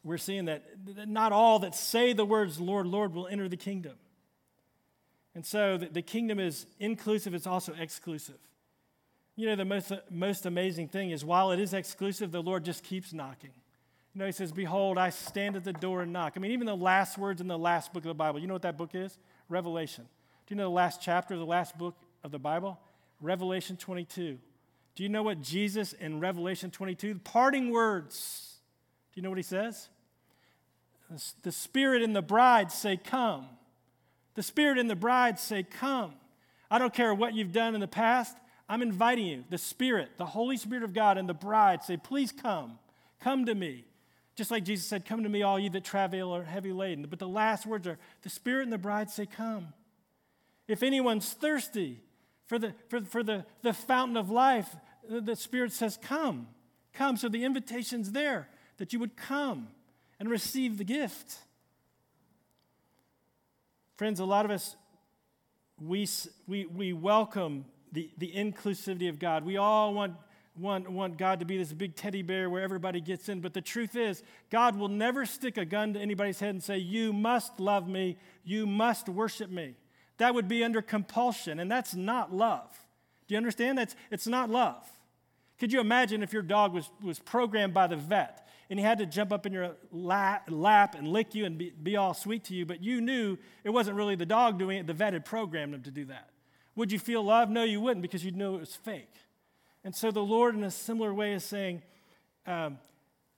we're 0.05 0.19
seeing 0.19 0.47
that 0.47 0.65
not 1.09 1.33
all 1.33 1.61
that 1.61 1.75
say 1.75 2.13
the 2.13 2.25
words, 2.25 2.61
Lord, 2.61 2.87
Lord, 2.87 3.15
will 3.15 3.27
enter 3.27 3.49
the 3.49 3.57
kingdom. 3.57 3.95
And 5.35 5.47
so 5.47 5.79
the, 5.79 6.03
kingdom 6.03 6.39
is 6.39 6.67
inclusive, 6.79 7.35
it's 7.35 7.47
also 7.47 7.75
exclusive. 7.79 8.39
You 9.35 9.47
know, 9.47 9.57
the 9.57 9.65
most, 9.65 9.91
uh, 9.91 10.01
most 10.11 10.45
amazing 10.45 10.89
thing 10.89 11.11
is 11.11 11.25
while 11.25 11.53
it 11.53 11.59
is 11.59 11.73
exclusive, 11.73 12.33
the 12.33 12.43
Lord 12.43 12.65
just 12.65 12.85
keeps 12.85 13.15
knocking. 13.15 13.53
You 14.15 14.19
know, 14.19 14.27
he 14.27 14.33
says, 14.33 14.53
Behold, 14.53 14.99
I 14.99 15.09
stand 15.09 15.57
at 15.57 15.65
the 15.65 15.73
door 15.73 16.03
and 16.03 16.13
knock. 16.13 16.35
I 16.37 16.41
mean, 16.41 16.51
even 16.51 16.67
the 16.67 16.77
last 16.77 17.17
words 17.17 17.41
in 17.41 17.49
the 17.49 17.59
last 17.59 17.95
book 17.95 18.05
of 18.05 18.09
the 18.09 18.15
Bible, 18.15 18.41
you 18.41 18.47
know 18.47 18.53
what 18.53 18.63
that 18.63 18.77
book 18.77 18.91
is? 18.95 19.17
Revelation. 19.49 20.05
Do 20.47 20.55
you 20.55 20.57
know 20.57 20.65
the 20.65 20.71
last 20.71 21.01
chapter 21.01 21.33
of 21.33 21.41
the 21.41 21.47
last 21.47 21.79
book 21.79 21.97
of 22.23 22.31
the 22.31 22.39
Bible? 22.39 22.79
Revelation 23.23 23.79
22. 23.79 24.39
Do 24.95 25.03
you 25.03 25.09
know 25.09 25.23
what 25.23 25.41
Jesus 25.41 25.93
in 25.95 26.21
Revelation 26.21 26.71
22, 26.71 27.15
the 27.15 27.21
parting 27.21 27.71
words, 27.71 28.57
do 29.13 29.21
you 29.21 29.23
know 29.23 29.31
what 29.31 29.39
he 29.39 29.43
says? 29.43 29.89
The 31.43 31.53
Spirit 31.53 32.03
and 32.03 32.17
the 32.17 32.23
bride 32.23 32.73
say, 32.73 32.97
Come. 32.97 33.47
The 34.35 34.43
Spirit 34.43 34.79
and 34.79 34.89
the 34.89 34.97
bride 34.97 35.39
say, 35.39 35.63
Come. 35.63 36.15
I 36.71 36.79
don't 36.79 36.95
care 36.95 37.15
what 37.15 37.35
you've 37.35 37.53
done 37.53 37.75
in 37.75 37.81
the 37.81 37.89
past, 37.89 38.37
I'm 38.69 38.81
inviting 38.81 39.27
you. 39.27 39.45
The 39.51 39.59
Spirit, 39.59 40.13
the 40.17 40.25
Holy 40.25 40.57
Spirit 40.57 40.85
of 40.85 40.95
God, 40.95 41.19
and 41.19 41.29
the 41.29 41.35
bride 41.35 41.83
say, 41.83 41.99
Please 41.99 42.33
come. 42.33 42.79
Come 43.21 43.45
to 43.47 43.55
me. 43.55 43.85
Just 44.35 44.51
like 44.51 44.65
Jesus 44.65 44.87
said, 44.87 45.05
Come 45.05 45.23
to 45.23 45.29
me, 45.29 45.43
all 45.43 45.59
you 45.59 45.69
that 45.71 45.85
travail 45.85 46.35
are 46.35 46.45
heavy 46.45 46.73
laden. 46.73 47.07
But 47.09 47.19
the 47.19 47.29
last 47.29 47.67
words 47.67 47.87
are, 47.87 47.99
The 48.23 48.31
Spirit 48.31 48.63
and 48.63 48.73
the 48.73 48.79
bride 48.79 49.11
say, 49.11 49.27
Come. 49.27 49.75
If 50.67 50.83
anyone's 50.83 51.31
thirsty 51.33 52.01
for 52.47 52.59
the, 52.59 52.75
for, 52.89 53.01
for 53.03 53.23
the, 53.23 53.45
the 53.63 53.73
fountain 53.73 54.17
of 54.17 54.31
life, 54.31 54.75
the, 55.09 55.37
Spirit 55.37 55.73
says, 55.73 55.99
Come. 56.01 56.49
Come. 56.93 57.17
So 57.17 57.29
the 57.29 57.45
invitation's 57.45 58.13
there 58.13 58.49
that 58.77 58.93
you 58.93 58.99
would 58.99 59.17
come 59.17 59.69
and 60.21 60.29
receive 60.29 60.79
the 60.79 60.85
gift. 60.85 61.39
Friends, 63.97 64.21
a 64.21 64.25
lot 64.25 64.45
of 64.45 64.51
us, 64.51 64.77
we, 65.81 66.09
we, 66.47 66.67
we 66.67 66.93
welcome 66.93 67.65
the, 67.93 68.11
the 68.19 68.33
inclusivity 68.33 69.09
of 69.09 69.19
God. 69.19 69.45
We 69.45 69.57
all 69.57 69.95
want, 69.95 70.15
want, 70.57 70.91
want 70.91 71.19
God 71.19 71.41
to 71.41 71.47
be 71.47 71.57
this 71.57 71.73
big 71.73 71.95
teddy 71.95 72.23
bear 72.23 72.51
where 72.51 72.63
everybody 72.63 73.01
gets 73.01 73.29
in. 73.29 73.41
But 73.41 73.55
the 73.55 73.61
truth 73.61 73.97
is, 73.97 74.23
God 74.51 74.79
will 74.79 74.89
never 74.89 75.25
stick 75.27 75.57
a 75.57 75.65
gun 75.65 75.95
to 75.95 76.01
anybody's 76.01 76.41
head 76.41 76.51
and 76.51 76.63
say, 76.63 76.79
You 76.79 77.13
must 77.13 77.61
love 77.61 77.89
me, 77.89 78.17
you 78.45 78.67
must 78.67 79.09
worship 79.09 79.51
me. 79.51 79.75
That 80.23 80.37
would 80.37 80.47
be 80.47 80.63
under 80.63 80.81
compulsion, 80.81 81.59
and 81.59 81.69
that's 81.69 81.97
not 81.97 82.33
love. 82.33 82.71
Do 83.27 83.35
you 83.35 83.39
understand? 83.39 83.77
That's, 83.77 83.97
it's 84.09 84.29
not 84.29 84.51
love. 84.51 84.89
Could 85.59 85.73
you 85.73 85.81
imagine 85.81 86.23
if 86.23 86.33
your 86.33 86.43
dog 86.43 86.73
was, 86.73 86.89
was 87.03 87.19
programmed 87.19 87.75
by 87.75 87.89
the 87.89 87.97
vet 87.97 88.49
and 88.71 88.79
he 88.79 88.85
had 88.85 88.99
to 88.99 89.07
jump 89.07 89.33
up 89.33 89.47
in 89.47 89.53
your 89.53 89.73
lap, 89.91 90.49
lap 90.49 90.95
and 90.95 91.09
lick 91.09 91.35
you 91.35 91.45
and 91.45 91.59
be, 91.59 91.71
be 91.71 91.97
all 91.97 92.15
sweet 92.15 92.45
to 92.45 92.55
you, 92.55 92.65
but 92.65 92.81
you 92.81 93.01
knew 93.01 93.37
it 93.65 93.71
wasn't 93.71 93.97
really 93.97 94.15
the 94.15 94.25
dog 94.25 94.61
doing 94.61 94.79
it, 94.79 94.87
the 94.87 94.93
vet 94.93 95.13
had 95.13 95.25
programmed 95.25 95.75
him 95.75 95.83
to 95.83 95.91
do 95.91 96.05
that? 96.05 96.31
Would 96.77 96.93
you 96.93 97.01
feel 97.01 97.25
love? 97.25 97.51
No, 97.51 97.65
you 97.65 97.81
wouldn't 97.81 98.03
because 98.03 98.25
you'd 98.25 98.37
know 98.37 98.55
it 98.55 98.61
was 98.61 98.77
fake. 98.77 99.15
And 99.83 99.93
so 99.93 100.13
the 100.13 100.23
Lord, 100.23 100.55
in 100.55 100.63
a 100.63 100.71
similar 100.71 101.13
way, 101.13 101.33
is 101.33 101.43
saying, 101.43 101.83
um, 102.47 102.79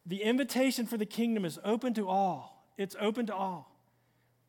the 0.05 0.23
invitation 0.23 0.85
for 0.85 0.99
the 0.99 1.07
kingdom 1.07 1.47
is 1.47 1.59
open 1.64 1.94
to 1.94 2.11
all. 2.11 2.68
It's 2.77 2.94
open 3.01 3.25
to 3.29 3.35
all, 3.35 3.75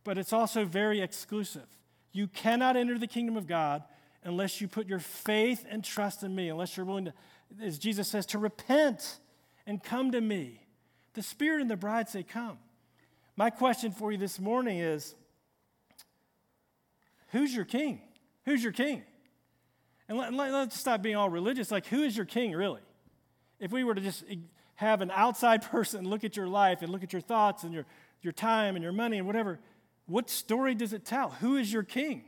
but 0.03 0.17
it's 0.17 0.33
also 0.33 0.65
very 0.65 0.99
exclusive. 0.99 1.69
You 2.15 2.29
cannot 2.29 2.77
enter 2.77 2.97
the 2.97 3.07
kingdom 3.07 3.35
of 3.35 3.45
God 3.45 3.83
unless 4.23 4.61
you 4.61 4.69
put 4.69 4.87
your 4.87 4.99
faith 4.99 5.65
and 5.69 5.83
trust 5.83 6.23
in 6.23 6.33
me, 6.33 6.47
unless 6.47 6.77
you're 6.77 6.85
willing 6.85 7.05
to, 7.05 7.13
as 7.61 7.77
Jesus 7.77 8.07
says, 8.07 8.25
to 8.27 8.39
repent 8.39 9.19
and 9.67 9.83
come 9.83 10.13
to 10.13 10.21
me. 10.21 10.61
The 11.13 11.21
Spirit 11.21 11.59
and 11.59 11.69
the 11.69 11.75
bride 11.75 12.07
say, 12.07 12.23
Come. 12.23 12.57
My 13.35 13.49
question 13.49 13.91
for 13.91 14.13
you 14.13 14.17
this 14.17 14.39
morning 14.39 14.79
is 14.79 15.13
Who's 17.33 17.53
your 17.53 17.65
king? 17.65 17.99
Who's 18.45 18.63
your 18.63 18.71
king? 18.71 19.03
And 20.07 20.17
let, 20.17 20.33
let, 20.33 20.53
let's 20.53 20.79
stop 20.79 21.01
being 21.01 21.17
all 21.17 21.29
religious. 21.29 21.69
Like, 21.69 21.85
who 21.87 22.03
is 22.03 22.15
your 22.15 22.25
king, 22.25 22.53
really? 22.53 22.81
If 23.59 23.73
we 23.73 23.83
were 23.83 23.93
to 23.93 23.99
just 23.99 24.23
have 24.75 25.01
an 25.01 25.11
outside 25.11 25.63
person 25.69 26.07
look 26.07 26.23
at 26.23 26.37
your 26.37 26.47
life 26.47 26.81
and 26.81 26.93
look 26.93 27.03
at 27.03 27.11
your 27.11 27.21
thoughts 27.21 27.63
and 27.63 27.73
your, 27.73 27.85
your 28.21 28.31
time 28.31 28.77
and 28.77 28.83
your 28.83 28.93
money 28.93 29.17
and 29.17 29.27
whatever, 29.27 29.59
what 30.07 30.29
story 30.29 30.75
does 30.75 30.93
it 30.93 31.05
tell? 31.05 31.31
Who 31.41 31.57
is 31.57 31.71
your 31.71 31.83
king? 31.83 32.23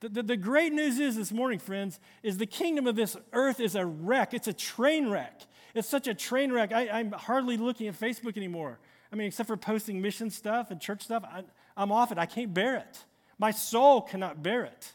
The, 0.00 0.08
the, 0.08 0.22
the, 0.22 0.36
great 0.36 0.72
news 0.72 0.98
is 0.98 1.16
this 1.16 1.32
morning, 1.32 1.58
friends, 1.58 1.98
is 2.22 2.36
the 2.36 2.46
kingdom 2.46 2.86
of 2.86 2.96
this 2.96 3.16
earth 3.32 3.60
is 3.60 3.74
a 3.74 3.86
wreck. 3.86 4.34
It's 4.34 4.48
a 4.48 4.52
train 4.52 5.08
wreck. 5.08 5.42
It's 5.74 5.88
such 5.88 6.08
a 6.08 6.14
train 6.14 6.52
wreck. 6.52 6.72
I, 6.72 7.00
am 7.00 7.12
hardly 7.12 7.56
looking 7.56 7.88
at 7.88 7.98
Facebook 7.98 8.36
anymore. 8.36 8.78
I 9.12 9.16
mean, 9.16 9.28
except 9.28 9.46
for 9.46 9.56
posting 9.56 10.00
mission 10.00 10.30
stuff 10.30 10.70
and 10.70 10.80
church 10.80 11.02
stuff, 11.02 11.24
I, 11.24 11.44
I'm 11.76 11.90
off 11.90 12.12
it. 12.12 12.18
I 12.18 12.26
can't 12.26 12.52
bear 12.52 12.76
it. 12.76 13.04
My 13.38 13.50
soul 13.50 14.02
cannot 14.02 14.42
bear 14.42 14.64
it. 14.64 14.92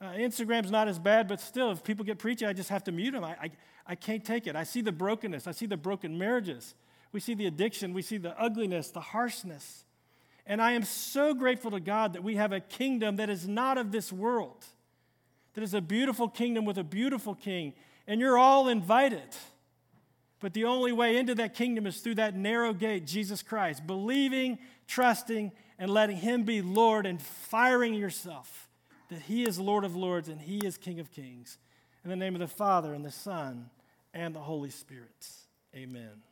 Uh, 0.00 0.12
Instagram's 0.12 0.70
not 0.70 0.88
as 0.88 0.98
bad, 0.98 1.28
but 1.28 1.40
still, 1.40 1.72
if 1.72 1.82
people 1.82 2.04
get 2.04 2.18
preachy, 2.18 2.46
I 2.46 2.52
just 2.52 2.68
have 2.68 2.84
to 2.84 2.92
mute 2.92 3.12
them. 3.12 3.24
I, 3.24 3.30
I, 3.30 3.50
I 3.86 3.94
can't 3.96 4.24
take 4.24 4.46
it. 4.46 4.54
I 4.54 4.64
see 4.64 4.80
the 4.80 4.92
brokenness. 4.92 5.46
I 5.46 5.52
see 5.52 5.66
the 5.66 5.76
broken 5.76 6.16
marriages. 6.16 6.74
We 7.12 7.20
see 7.20 7.34
the 7.34 7.46
addiction. 7.46 7.94
We 7.94 8.02
see 8.02 8.18
the 8.18 8.38
ugliness, 8.40 8.90
the 8.90 9.00
harshness. 9.00 9.84
And 10.48 10.62
I 10.62 10.72
am 10.72 10.82
so 10.82 11.34
grateful 11.34 11.70
to 11.72 11.78
God 11.78 12.14
that 12.14 12.24
we 12.24 12.36
have 12.36 12.52
a 12.52 12.60
kingdom 12.60 13.16
that 13.16 13.28
is 13.28 13.46
not 13.46 13.76
of 13.76 13.92
this 13.92 14.10
world, 14.10 14.64
that 15.52 15.62
is 15.62 15.74
a 15.74 15.80
beautiful 15.82 16.26
kingdom 16.26 16.64
with 16.64 16.78
a 16.78 16.84
beautiful 16.84 17.34
king. 17.34 17.74
And 18.06 18.20
you're 18.20 18.38
all 18.38 18.68
invited. 18.68 19.36
But 20.40 20.54
the 20.54 20.64
only 20.64 20.92
way 20.92 21.18
into 21.18 21.34
that 21.34 21.54
kingdom 21.54 21.86
is 21.86 21.98
through 21.98 22.14
that 22.14 22.34
narrow 22.34 22.72
gate, 22.72 23.06
Jesus 23.06 23.42
Christ, 23.42 23.86
believing, 23.86 24.58
trusting, 24.86 25.52
and 25.78 25.90
letting 25.90 26.16
Him 26.16 26.44
be 26.44 26.62
Lord 26.62 27.04
and 27.04 27.20
firing 27.20 27.92
yourself 27.92 28.68
that 29.10 29.22
He 29.22 29.44
is 29.44 29.58
Lord 29.58 29.84
of 29.84 29.96
Lords 29.96 30.28
and 30.28 30.40
He 30.40 30.58
is 30.58 30.78
King 30.78 31.00
of 31.00 31.10
Kings. 31.10 31.58
In 32.04 32.10
the 32.10 32.16
name 32.16 32.34
of 32.34 32.40
the 32.40 32.48
Father, 32.48 32.94
and 32.94 33.04
the 33.04 33.10
Son, 33.10 33.68
and 34.14 34.34
the 34.34 34.40
Holy 34.40 34.70
Spirit. 34.70 35.28
Amen. 35.74 36.22